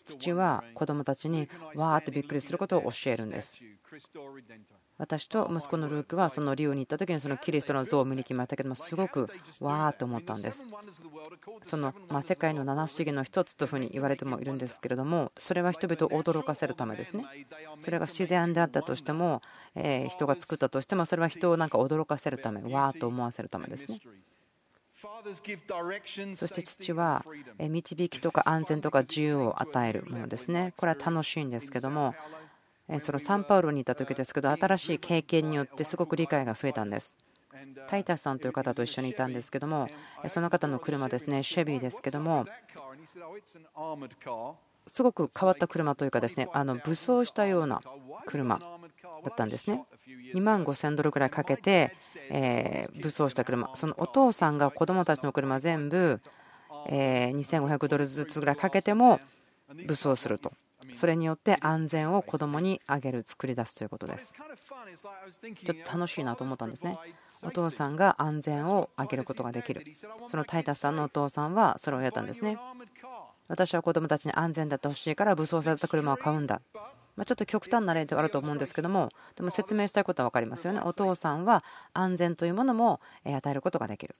[0.04, 3.58] 父は子どもたちにわーってびっくりすることを教えるんです。
[5.00, 10.66] 私と息子のルークはそのリオに行った時にそのキリストの像を見に来ましたけどもすごくわーと思ったんです。
[11.62, 17.24] そのま世界の七不思議の一つというふうに言われてもいるんですけれどもそれは人々を驚かせるためですね。
[17.78, 19.40] それが自然であったとしても
[19.74, 24.00] え人が作ったとしてもそれは人をなんか驚かせるためわーと思わせるためですね。
[26.34, 27.24] そして父は
[27.58, 30.74] 導きとか安全とか自由を与えるものですね。
[30.76, 32.14] これは楽しいんですけども
[32.98, 37.14] そのサンパウロにいた時ですけど新しい経験によってすごく理解が増えたんです。
[37.88, 39.88] タイタスさんという方と一緒にいたんですけども
[40.28, 42.46] その方の車ですねシェビーですけども
[44.86, 47.82] すごく変わった車というかですねあの武装したような
[48.24, 48.66] 車だ
[49.30, 49.84] ったんですね。
[50.34, 51.92] 2万5000ドルぐらいかけて
[53.02, 53.70] 武装した車。
[53.74, 56.20] そのお父さんが子供たちの車全部
[56.86, 59.20] 2500ドルずつぐらいかけても
[59.86, 60.52] 武装すると。
[60.92, 64.32] それによって安全を子供にあげる作り出すということです。
[64.32, 66.98] ちょっと楽しいなと思ったんですね。
[67.42, 69.84] お父さんが安全をあげることができる。
[70.28, 72.58] そのタイタスさんのお父さんはそれをやったんですね。
[73.48, 76.60] 私は子供たちに安全だってほしいから武装された車を買うんだ。
[77.16, 80.80] まちょっと極端な例ではあると思うんですけどもでも説明したいことは分かりますよね。
[80.82, 84.14] お父さんは安全というものも与えることができる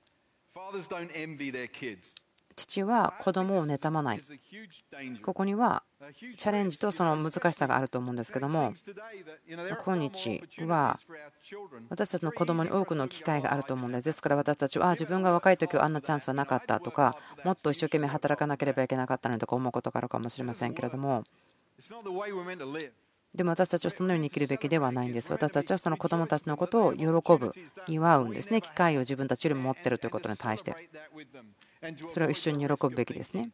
[2.56, 4.20] 父は子供を妬まない
[5.22, 5.82] ここには
[6.36, 8.74] チャレンジとその難しさがあると思うんですけども
[9.48, 9.62] 今
[9.98, 10.98] 日は
[11.88, 21.24] 私たちの子供に多くの機会があると思うんですですから私たちは自分が若い時はあんなチャンスはなかったとかもっと一生懸命働かなければいけなかったのとか思うことがあるかもしれませんけれども
[23.34, 25.30] でも私たちはそのように生きるべきではないんです。
[25.30, 27.52] 私たちはその子供たちのことを喜ぶ、
[27.86, 28.60] 祝うんですね。
[28.60, 30.74] 機会を自分たちよりも持っているということに対して。
[32.08, 33.50] それを一緒に喜ぶべきですね。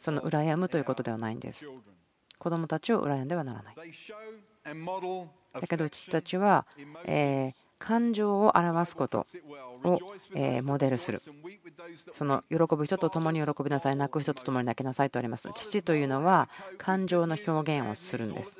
[0.00, 1.68] その羨むということではないんです。
[2.38, 3.74] 子供たちを羨んではならない。
[5.52, 6.66] だけど父たちは、
[7.04, 9.26] えー感情を表すこと
[9.84, 9.98] を
[10.62, 11.20] モデルする。
[12.12, 15.48] その喜ぶ人と共に喜びなさい泣く人と共に泣きなさいとあります。
[15.54, 18.58] 父というのは感情の表現をするんです。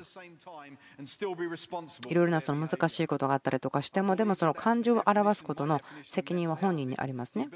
[2.07, 7.47] いろいろなその難しいことがあったりとかしてもでもその感情を表すことの責任は本人にありますね。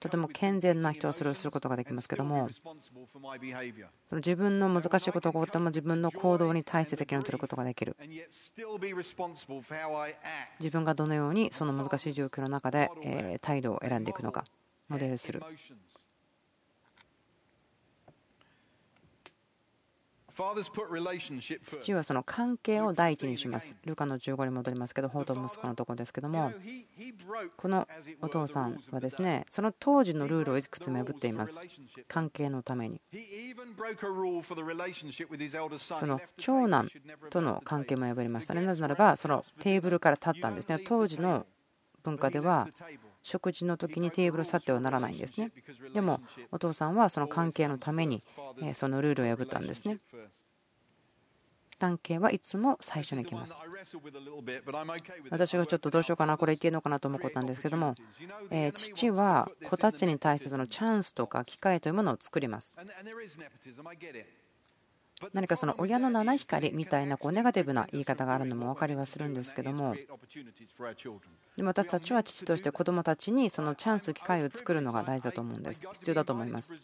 [0.00, 2.48] とても健全な人はそれをすることができますけども。
[4.12, 7.96] 自分の難しいことが起こっても自分の行動に対して責任を取ることができる。
[10.58, 14.44] 自分がどのようにその難しい状況の中で態度を選んでいくのか
[14.88, 15.40] モデルする
[21.64, 23.76] 父はその関係を第一にします。
[23.84, 26.52] ルカの15に戻りますけど、法と息子のところですけども、
[27.56, 27.86] この
[28.22, 31.60] お父さんはですね、その当時のルールをいくつも破っています。
[32.08, 33.00] 関係のために。
[35.78, 36.88] その長男
[37.30, 38.62] との関係も破りましたね。
[38.62, 40.78] なぜならば、そのテーブルから立ったんですね。
[40.78, 41.46] 当時の
[42.02, 42.68] 文化では、
[43.22, 45.52] 食事の時にテーブル去ってはならないんですね。
[45.92, 48.22] でもお父さんはその関係のために
[48.74, 49.98] そのルールを破ったんですね。
[51.80, 53.60] 担系はいつも最初に来ます。
[55.30, 57.94] 私がちょっとどうしようかな、これ言っていいのかなと思うことなんですけども、
[58.50, 62.76] え父は子たちに対してのチャンスとか機会というものを作ります。
[65.32, 69.94] 何かその親の七光みたいなこうネガティブな言い方があるのも分かりはするんですけども。
[71.56, 75.82] でも私たちは父として子どもたちにそのチャンス機会を作るのが大事だと思うんです。
[75.92, 76.74] 必要だと思います。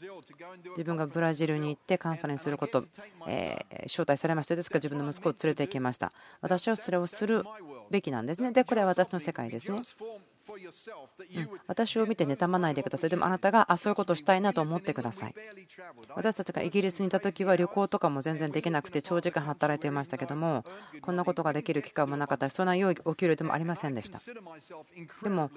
[0.70, 2.84] 自分がブラジルに行ってカンファレンスすること
[3.26, 6.12] え招待されましたですか自分の息子を連れて行きました。
[6.40, 7.44] 私はそれをする
[7.90, 8.52] べきなんですね。
[8.52, 9.80] でこれは私の世界ですね、
[11.66, 13.10] 私を見て妬まないでください。
[13.10, 15.34] でもあなたがあそういうことをしたいなと思ってください。
[16.14, 20.64] 私たちがイギリスにいた時は旅行とかも全然できなくて長時間働いていましたけども
[21.02, 24.20] こんなことができる機会もなかったしそんな良いお給料でもありませんでした。
[25.22, 25.50] でも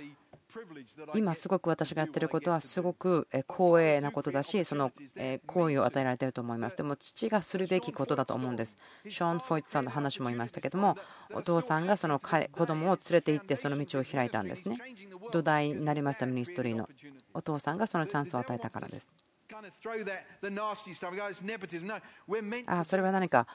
[1.15, 4.91] 今すごく私がやっていることはすごく光栄なことだしその
[5.45, 6.77] 行為を与えられていると思います。
[6.77, 8.75] でも父がするべきことだと思うんです。
[9.07, 10.97] ショーン・フォイツさんの話も言いましたけども
[11.33, 14.77] お父さんがその子供を連れて行ってその道を開いたんですね。
[15.31, 16.89] 土台になりましたミニストリーの。
[17.33, 19.11] お父さんがそのチャンスを与えたからです。
[22.67, 23.47] あそれは何か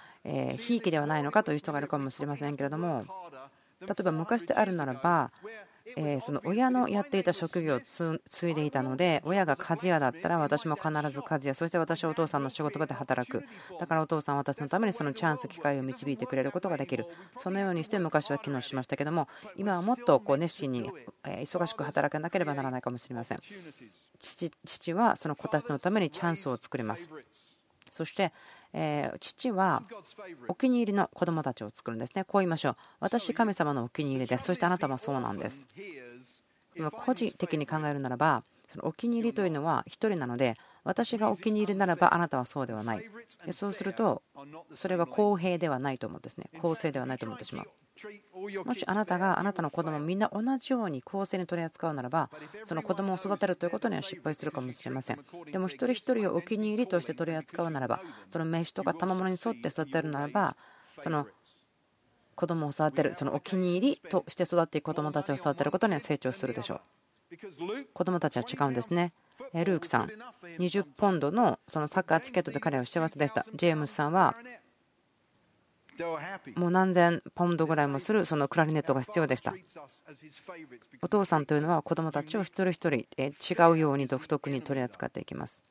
[0.59, 3.07] ひいきではないのかという人がいるかもしれませんけれども
[3.81, 5.31] 例えば昔であるならば
[5.97, 13.45] えその親のやっていた職業を継いでいたので親が鍛冶屋だったら私も必ず鍛冶屋そして私はお父さんの仕事場で働く。
[13.79, 17.07] だからお父さんは私のためにそのチャンス機会を導いてくれることができる。
[17.37, 20.91] そのようにして昔は機能しましたけども今はもっとこう熱心に
[21.23, 23.41] 忙しく働かなければならないかもしれません。
[24.19, 27.11] 父はその子たちのためにチャンスを作ります。
[27.91, 28.33] そして
[29.21, 29.83] 父は
[30.49, 32.25] お気に入りの子供たちを作るんですね。
[32.25, 32.77] こう言いましょう。
[33.01, 34.45] 私神様のお気に入りです。
[34.45, 35.65] そしてあなたもそうなんです。
[36.93, 43.11] 個人的に考えるならばそのお気に入りというのは1人なので私がお気に入りならばあなたはそうではない。
[43.51, 44.23] そうすると
[44.75, 46.51] それは公平ではないと思うんですね。
[46.61, 47.67] 公正ではないと思ってしまう。
[48.65, 52.29] もしあなたがあなたの子供みんな同じように公正に取り扱うならば
[52.65, 55.25] その子供を育てるということには失敗するかもしれません。
[55.51, 60.57] でも一人一人をお気に入りとして取り扱うならばその飯とか賜物に沿って育てるならば
[60.99, 61.27] その
[62.35, 66.81] 子供を育てるそのお気に入りとして育っていく子供たちを育てることには成長するでしょう。
[67.93, 69.13] 子供たちは違うんですね
[69.53, 70.11] ルークさん
[70.59, 74.35] 20ポンドのそのサッカーチケットで彼は幸せでしたジェームスさんは
[76.57, 79.55] もう何千ポンドぐらいもするそのクラリネットが必要でした。
[81.03, 85.63] お父さんというのは子どもたちを一人一人違うように独特に取り扱っていきます。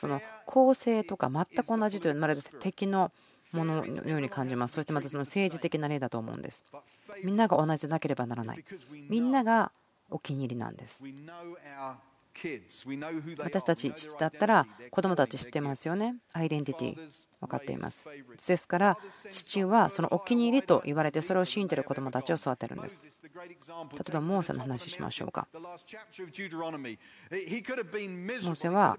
[0.00, 3.12] その公正とか全く同じというまるで敵の
[3.52, 4.74] もののように感じます。
[4.74, 6.64] そしてまたその政治的な例だと思うんです。
[7.22, 8.64] みんなが同じでなければならない。
[9.10, 9.72] みんなが
[10.10, 11.02] お気に入りなんです。
[13.38, 16.16] 私たち父だったら子供たち知ってますよね。
[16.32, 16.96] アイデンティティ
[17.40, 18.04] 分かっています。
[18.46, 18.98] ですから
[19.30, 23.04] 父はそのお気に入りと言われてそれを信じている子供たちを育てるんです。
[23.04, 23.10] 例
[24.08, 25.46] えばモーセの話しましょうか。
[25.52, 25.78] モー
[28.54, 28.98] セは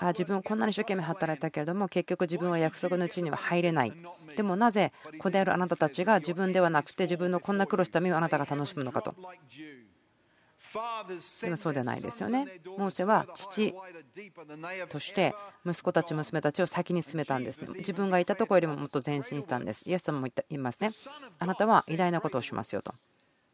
[0.00, 3.92] あ自分はこんなに一生懸命働いたけれども結局自分は約束の地には入れない
[4.36, 9.14] でもなぜ子であるあなたたちが自分ではなくて自分のこんな苦労した身をあなたが楽しむのかと
[11.42, 12.46] でもそうではないですよね。
[12.76, 13.74] モーセは父
[14.88, 17.68] として息子たち、娘たちを先に進めたんですね。
[17.76, 19.88] 自分がいたところよりももっと前進したんです。
[19.88, 20.90] イエス様も言いますね。
[21.38, 22.92] あなたは偉大なことをしますよと。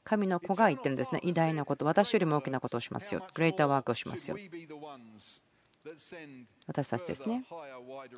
[0.02, 1.20] 神の子が言ってるんですね。
[1.22, 3.22] 偉大なこと、私よりも大きなことをしますよ。
[3.34, 4.38] グレーターワークをしますよ。
[6.66, 7.44] 私たちですね。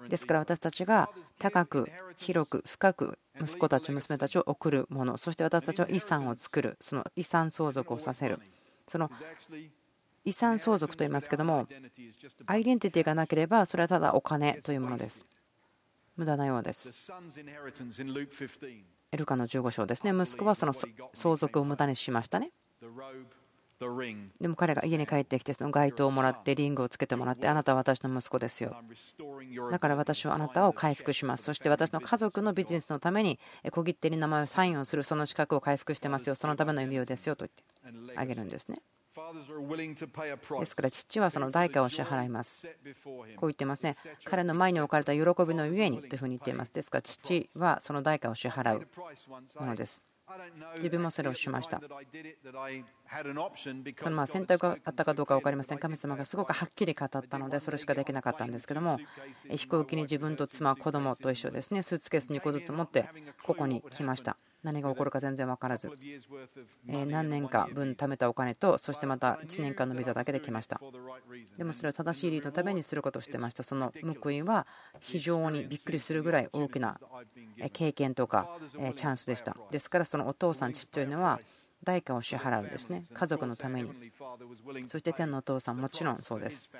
[0.08, 8.40] ですから私たちが高く、広く、深く息子たち、娘たちを送るもの、そして私たちは遺産を作る、その遺産相続をさせる。
[8.86, 9.10] その
[10.24, 11.66] 遺産相続と言いますけども
[12.46, 15.26] アイデンティティがなければそれはただお金というものです。
[16.16, 16.90] 無駄なようです。
[19.12, 20.12] エルカの15章ですね。
[20.12, 20.72] 息子はその
[21.12, 22.50] 相続を無駄にしましたね
[24.40, 28.76] でも彼が家に帰ってきてその街灯をもらってリングをつけてもらってあなたは私の息子ですよ
[29.70, 33.38] だから私はあなたを回復しますそして私の家族のビジネスのために
[33.70, 38.82] 小切手に名前をサインをするその資格を回復してますよそのための意味をですよと言ってあげるんですね
[40.58, 42.66] ですから父はその代価を支払います。
[43.36, 43.94] こう言ってますね。
[44.24, 46.72] 彼の前に置かれた喜びのゆえにというふうに言っています。
[46.72, 48.88] ですから父はその代価を支払う
[49.60, 50.02] ものです。
[50.76, 51.80] 自分もそれをしました。
[51.80, 51.88] そ
[54.10, 55.78] のまあ選択があったかどうか分かりません。
[55.78, 58.98] 神様がすごくはっきり語ったので、それしかできなかったんですけども、
[59.50, 63.08] 飛行機に自分と妻、子供と一緒ですね、スーツケース2個ずつ持って、
[63.42, 64.36] ここに来ました。
[64.62, 65.90] 何が起こるか全然分からず。
[66.86, 70.80] 何年か分貯めたお金とそしてまた1年間のビザだけで来ました。
[71.56, 73.62] でもそれは正しい理由のためにすることをしてました。
[73.62, 73.92] その
[74.22, 74.66] 報いは
[75.00, 77.00] 非常にびっくりするぐらい大きな
[77.72, 79.56] 経験とかチャンスでした。
[79.70, 81.40] ですからそのお父さんちというのは
[81.82, 83.02] 代価を支払うんですね。
[83.12, 83.90] 家族のために。
[84.86, 86.70] そして天のお父さんもちろんそうです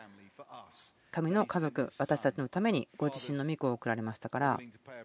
[1.13, 4.59] 神の家族私たちのためにご自身の御子を送られましたから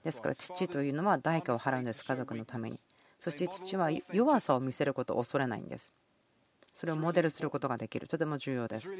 [0.03, 2.81] ですから父というのは代価を払うんです家族のために。
[3.19, 5.93] そして父は弱さを見せることを恐れないんです。
[6.73, 8.07] それをモデルすることができる。
[8.07, 8.95] とても重要です。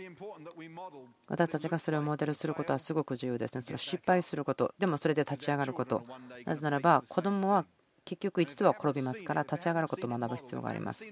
[1.28, 3.64] 私たちがそれをモデルすることはすごく重要ですね。
[3.64, 4.74] それ失敗すること。
[4.80, 6.04] でもそれで立ち上がること。
[6.46, 7.66] なぜならば子供は
[8.04, 11.12] 結局一度は転びますから立ち上がることを学ぶ必要があります。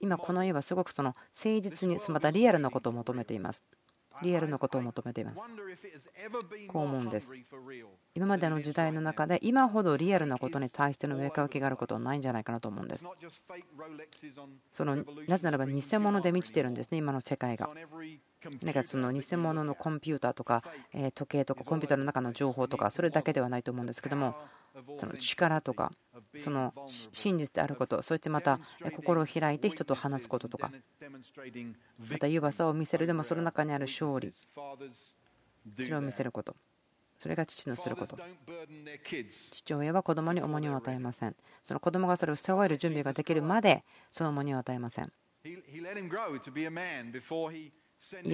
[0.00, 3.64] 今この家はすごくその誠実にまたリアルなことを求めています。
[4.22, 5.42] リアルなことを求めています。
[6.68, 7.34] こう思うんです。
[8.14, 13.08] 今までの時代の中で今ほどリアルなことに対しての上かけがあることはないんじゃないかなと思うんです。
[14.72, 14.96] その
[15.26, 17.70] なぜならば偽物で満ちてるんですね、今の世界が。
[18.62, 20.64] なんかその偽物のコンピューターとか
[21.14, 24.34] 時計とかコンピューターの中の情報とかそれだけではないと思うんですけども
[24.98, 25.92] その力とか
[26.36, 28.60] その真実であることそしてまた
[28.94, 30.70] 心を開いて人と話すこととか
[31.98, 36.56] また弱さを見せるでもその中にある勝利それを見せること
[37.18, 38.16] それが父のすること。
[39.52, 41.36] 父親は子供に重荷を与えません。
[41.64, 45.12] その子供がそれを背負える準備ができるまでその重荷を与えません。
[45.44, 45.50] イ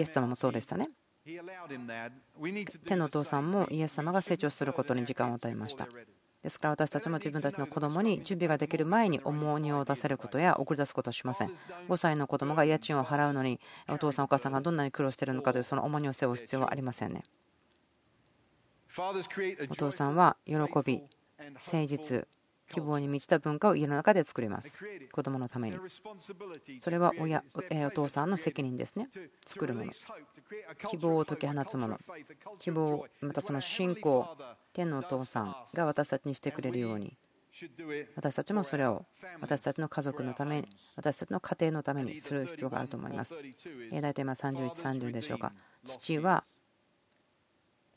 [0.01, 0.91] エス様もそうでしたね。
[2.87, 5.89] 天のお父さんもイエス様が成長することに時間を与えました
[6.47, 11.51] ですから私たちも自分たちの子供に準備ができる前に重荷を出せることや送り出すことはしません。
[11.89, 17.25] 5歳の子供が家賃を払うのにお父さんお母さんがどんなに苦労しているのかというその重荷を背負う必要はありませんね。
[19.69, 21.03] お父さんは喜び
[21.55, 22.29] 誠実
[22.69, 24.79] 希望に満ちた文化を家の中で作ります。
[25.13, 25.79] 子供のために。
[26.81, 27.43] それは親
[27.87, 29.09] お父さんの責任ですね。
[29.47, 29.93] 作るもの。
[30.89, 31.99] 希望を解き放つもの。
[32.59, 34.37] 希望またその信仰
[34.73, 37.17] 天のお父さんが私たちにしてくれるように。
[38.17, 39.07] 私たちもそれを
[39.41, 43.35] 私たちの家族のために私たちの家庭のためにする必要があると思います。
[43.91, 45.53] 大体今31、30でしょうか。
[45.85, 46.45] 父は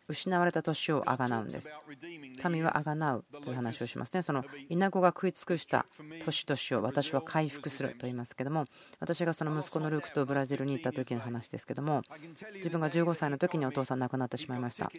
[0.10, 1.74] 失われた年をあがなうんです。
[2.42, 4.24] 神はあがなうという話をしますね。
[4.24, 5.86] その稲子が食い尽くした
[6.26, 8.66] 年々を私は回復すると言いますけども、
[9.00, 12.02] 私がその息子のルークとブラジルに行った時の話ですけども、
[12.56, 14.92] 自分が15歳の時にお父さん亡くなってしまいました。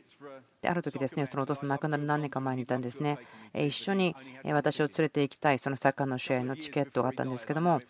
[0.62, 3.18] で、ある時ですね、そのお父さん亡くなる何年か前にいたんですね。
[3.54, 7.80] 一緒に私を連れて行きたい、そのサッカーの試合のチケットがあったんですけども、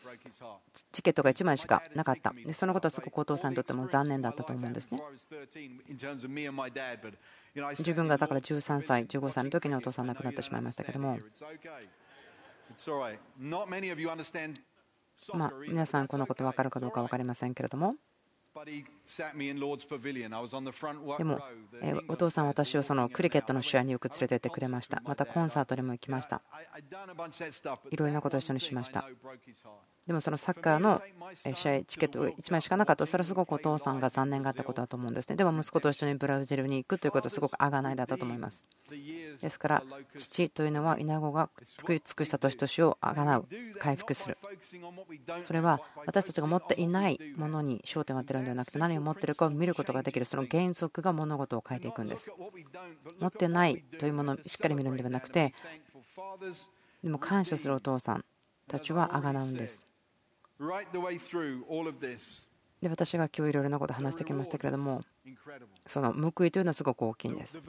[0.92, 2.32] チケットが1枚しかなかった。
[2.32, 5.02] で、そのことはすごくお父さんにとっても残念だったと思うんですね。
[7.78, 11.18] 自分がだから13歳、15歳の時にお父さん亡くなってしまいましたけども、
[15.34, 17.96] まあ、皆さん、このこと分かるかどうか分かりませんけれども、
[21.18, 21.40] でも、
[22.08, 25.00] お父さん、私をそのクリケットの試合によく連れてってくれました。
[25.04, 26.42] またコンサートにも行きました。
[27.90, 29.08] いろいろなことを一緒にしました。
[30.10, 31.00] でもそのサッカーの
[31.54, 35.36] 試合チケットが1枚しかなかった、それはすごくお父さんが残念があったことだと思うんですね。
[35.36, 38.66] でも息子と一緒にブラジルに行くということはすごくあがないだったと思います。
[39.40, 39.84] ですから、
[40.16, 41.48] 父というのは稲子が
[41.78, 43.46] 作り尽くした年々をあがなう、
[43.78, 44.36] 回復する。
[45.38, 52.32] それは私たちが持っていないものに焦点を当てるんではなくて、何を持っているかを見ることができる、その原則が物事を変えていくんです。
[53.20, 55.54] 持ってないというものをしっかり見るんではなくて、
[57.04, 58.24] でも感謝するお父さん
[58.66, 59.86] たちはあがなうんです。
[62.82, 65.02] で私が今日いろいろなことを話してきましたけれども
[65.86, 67.62] その報いというのはすごく大きいんです。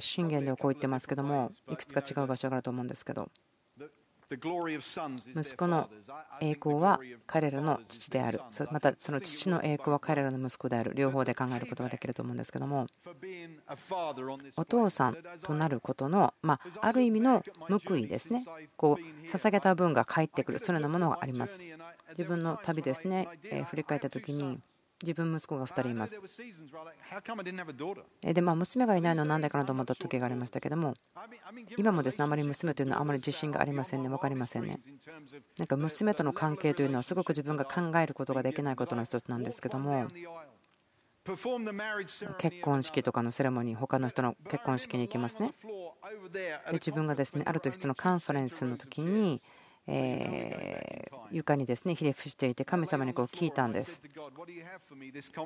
[0.00, 3.28] 信玄ではこう言ってますけどもいくつか違う場所があると思うんですけど
[4.36, 5.90] 息子の
[6.40, 8.40] 栄光は彼らの父である。
[8.70, 10.92] またその父の栄光は彼らの息子である。
[10.94, 12.86] 両方で考えることができると思うんですけども。
[14.56, 17.42] お父さんとなることのまある意味の
[17.86, 18.44] 報いですね。
[18.76, 20.58] こう捧げた分が返ってくる。
[20.58, 21.62] そのようなものがあります。
[22.10, 23.28] 自分の旅ですね。
[23.70, 24.60] 振り返った時に
[25.04, 26.20] 自分息子が2人います。
[28.22, 30.94] で、まあ、娘がいないのは何でかなと思った時がありましたけども、
[31.76, 34.80] 今もですね、あまり娘というのはあまり自信がありませんね、分かりませんね。
[35.58, 40.08] なんか娘との関係というのはすごく自分が考えることができないことの一つなんですけども、
[42.38, 45.54] 結婚式とかのセレモニー、他の人の結婚式に行きますね。
[46.32, 49.40] で、自分がですね、ある時そのカンファレンスの時に、
[49.86, 54.00] え床にですねひれ伏していて神様にこう聞いたんです。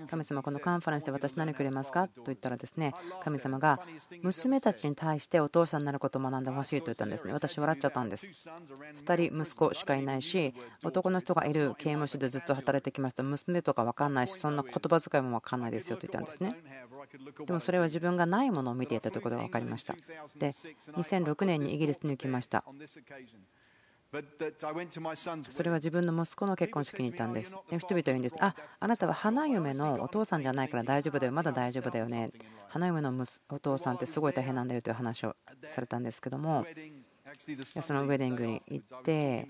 [0.08, 2.08] 神様このカンファレンスで私何くれますか？
[2.08, 3.80] と言ったらですね神様が
[4.22, 7.32] 娘たちに対してお父さんになることを学んでほしいと言ったんですね。
[7.32, 8.26] 私笑っちゃったんです。
[9.04, 13.22] 2人息子しかいないし男の人がいる刑務所でずっと働いてきました。
[13.22, 16.56] 娘とか分かんないしそんな言葉遣いも分かんないですよと言ったんですね。
[17.46, 19.94] でもそれは自分がないものを見ていたということが分かりました。
[20.38, 22.62] で2006年にイギリスに行きました。
[25.50, 27.50] それは自分の息子の結婚式に行ったんです。
[27.50, 28.36] 人々は言うんです。
[28.40, 32.30] あ、あなたは花嫁のお父さんじゃないから大丈夫だよ、まだ大丈夫だよね。
[32.68, 33.12] 花嫁の
[33.50, 35.36] お父さんってすごい大変なんだよという話を
[35.68, 36.64] されたんですけども、
[37.82, 39.46] そのウェディングに行って、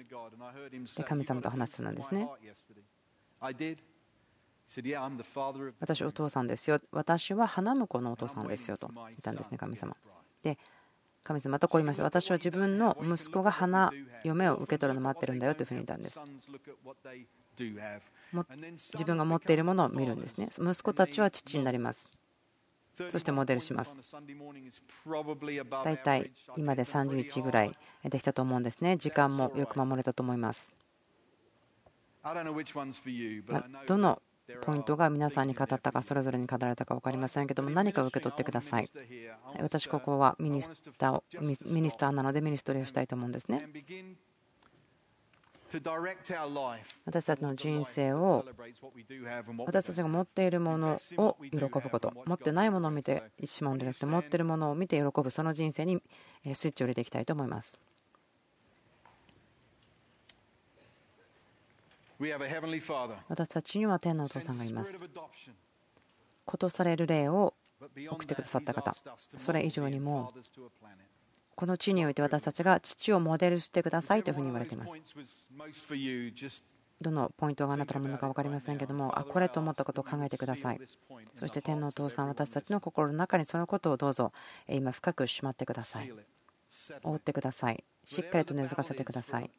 [0.96, 2.28] で神様と話してたんですね。
[5.78, 6.80] 私、お父さんですよ。
[6.90, 9.96] 私は花婿のお父さんですよと言ったんですね、神様。
[10.42, 10.59] で
[11.24, 12.04] 神様とこう言いました。
[12.04, 13.90] 私は自分の息子が花
[14.24, 16.20] 嫁を受け取るのを待ってるんだよというふうに言ったんです。
[18.94, 20.48] 自分が持っているものを見るんですね。
[20.52, 22.18] 息子たちは父になります。
[23.08, 23.98] そしてモデルします。
[25.84, 27.72] 大体今で31ぐらい
[28.04, 28.96] できたと思うんですね。
[28.96, 30.76] 時間もよく守れたと思います。
[33.86, 34.22] どの
[34.62, 38.88] ポイントが皆さんに語ったかそれぞれに語られたか分かりませんけども何か受け取ってください。
[39.61, 43.68] 私ここは minister minister なので ministry をしたいと思うんですね。
[47.05, 48.44] 私たちの人生を
[49.66, 56.03] 私たちが持っているものを喜ぶこと持ってないものを見てしまうんじゃなくて持っているものを見て喜ぶその人生に
[56.55, 57.78] スイッチを入れていきたいと思います。
[63.28, 64.98] 私たちには天のお父さんがいます。
[66.44, 67.54] ことされる霊を
[68.10, 68.94] 送ってくださった方、
[69.36, 70.32] それ以上にも、
[71.54, 75.00] この地において私たちが父をモデルしてくださいというふうに言われています。
[77.00, 80.80] どのポイントがあなたのものか分かりませんけども、あ、これと思ったことを考えてください。
[81.34, 84.32] そして天のお父さん、私たちの心の中にそのことをどうぞ
[84.68, 86.12] 今深くしまってください。
[87.02, 87.84] 覆ってください。
[88.04, 89.50] しっかりと根付かせてください。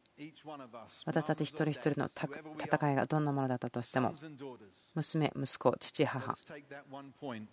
[1.06, 2.10] 私たち一人一人の
[2.58, 4.14] 戦いがどんなものだったとしても、
[4.94, 6.36] 娘、息子、父、母、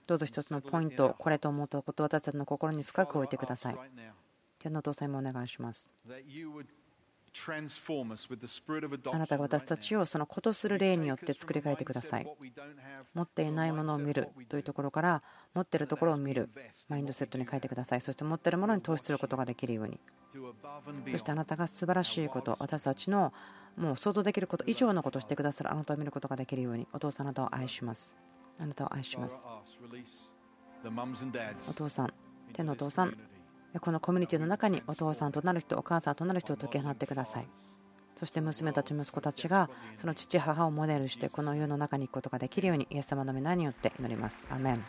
[0.07, 3.77] どうぞ一つのポイント、これと思ったことを私たちの心に深く置いてください。
[4.59, 5.91] 天のお父さんもお願いします。
[9.13, 12.27] あなたが私たちをそのことする例によって作り変えてください。
[13.15, 15.23] 持っていないものを見るというところから
[15.55, 16.49] 持っているところを見る
[16.89, 18.01] マインドセットに変えてください。
[18.01, 20.01] そして持っているものに投資することができるように。
[21.11, 23.33] そしてあなたが素晴らしいこと、私たちの
[23.77, 28.15] もう想像できること以上のことをしてくださるあなたを見ることができるように、お父さんあなたを愛します。
[28.59, 29.43] あなたを愛します。
[31.69, 32.15] お父さん、
[32.53, 33.17] 天のお父さん、
[33.81, 37.49] このコミュニティの中にお父さんとなる人お母さんとなる人を解き放ってください。
[38.17, 39.69] そして娘たち息子たちが
[39.99, 44.47] その父母をモデルしてこの世の中に行くことができるようにイエス様の皆によって祈ります。
[44.51, 44.85] アメン。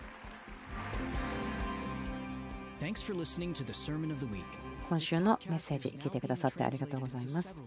[4.88, 7.60] 今週のメッセージ聞いてくださってありがとうございます。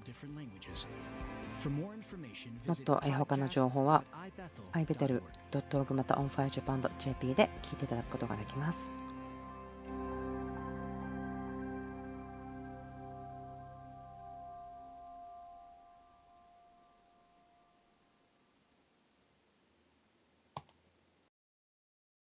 [2.66, 4.02] もっと他の情報は
[4.72, 8.92] ibetel.org また onfirejapan.jp で聞いていただくことができます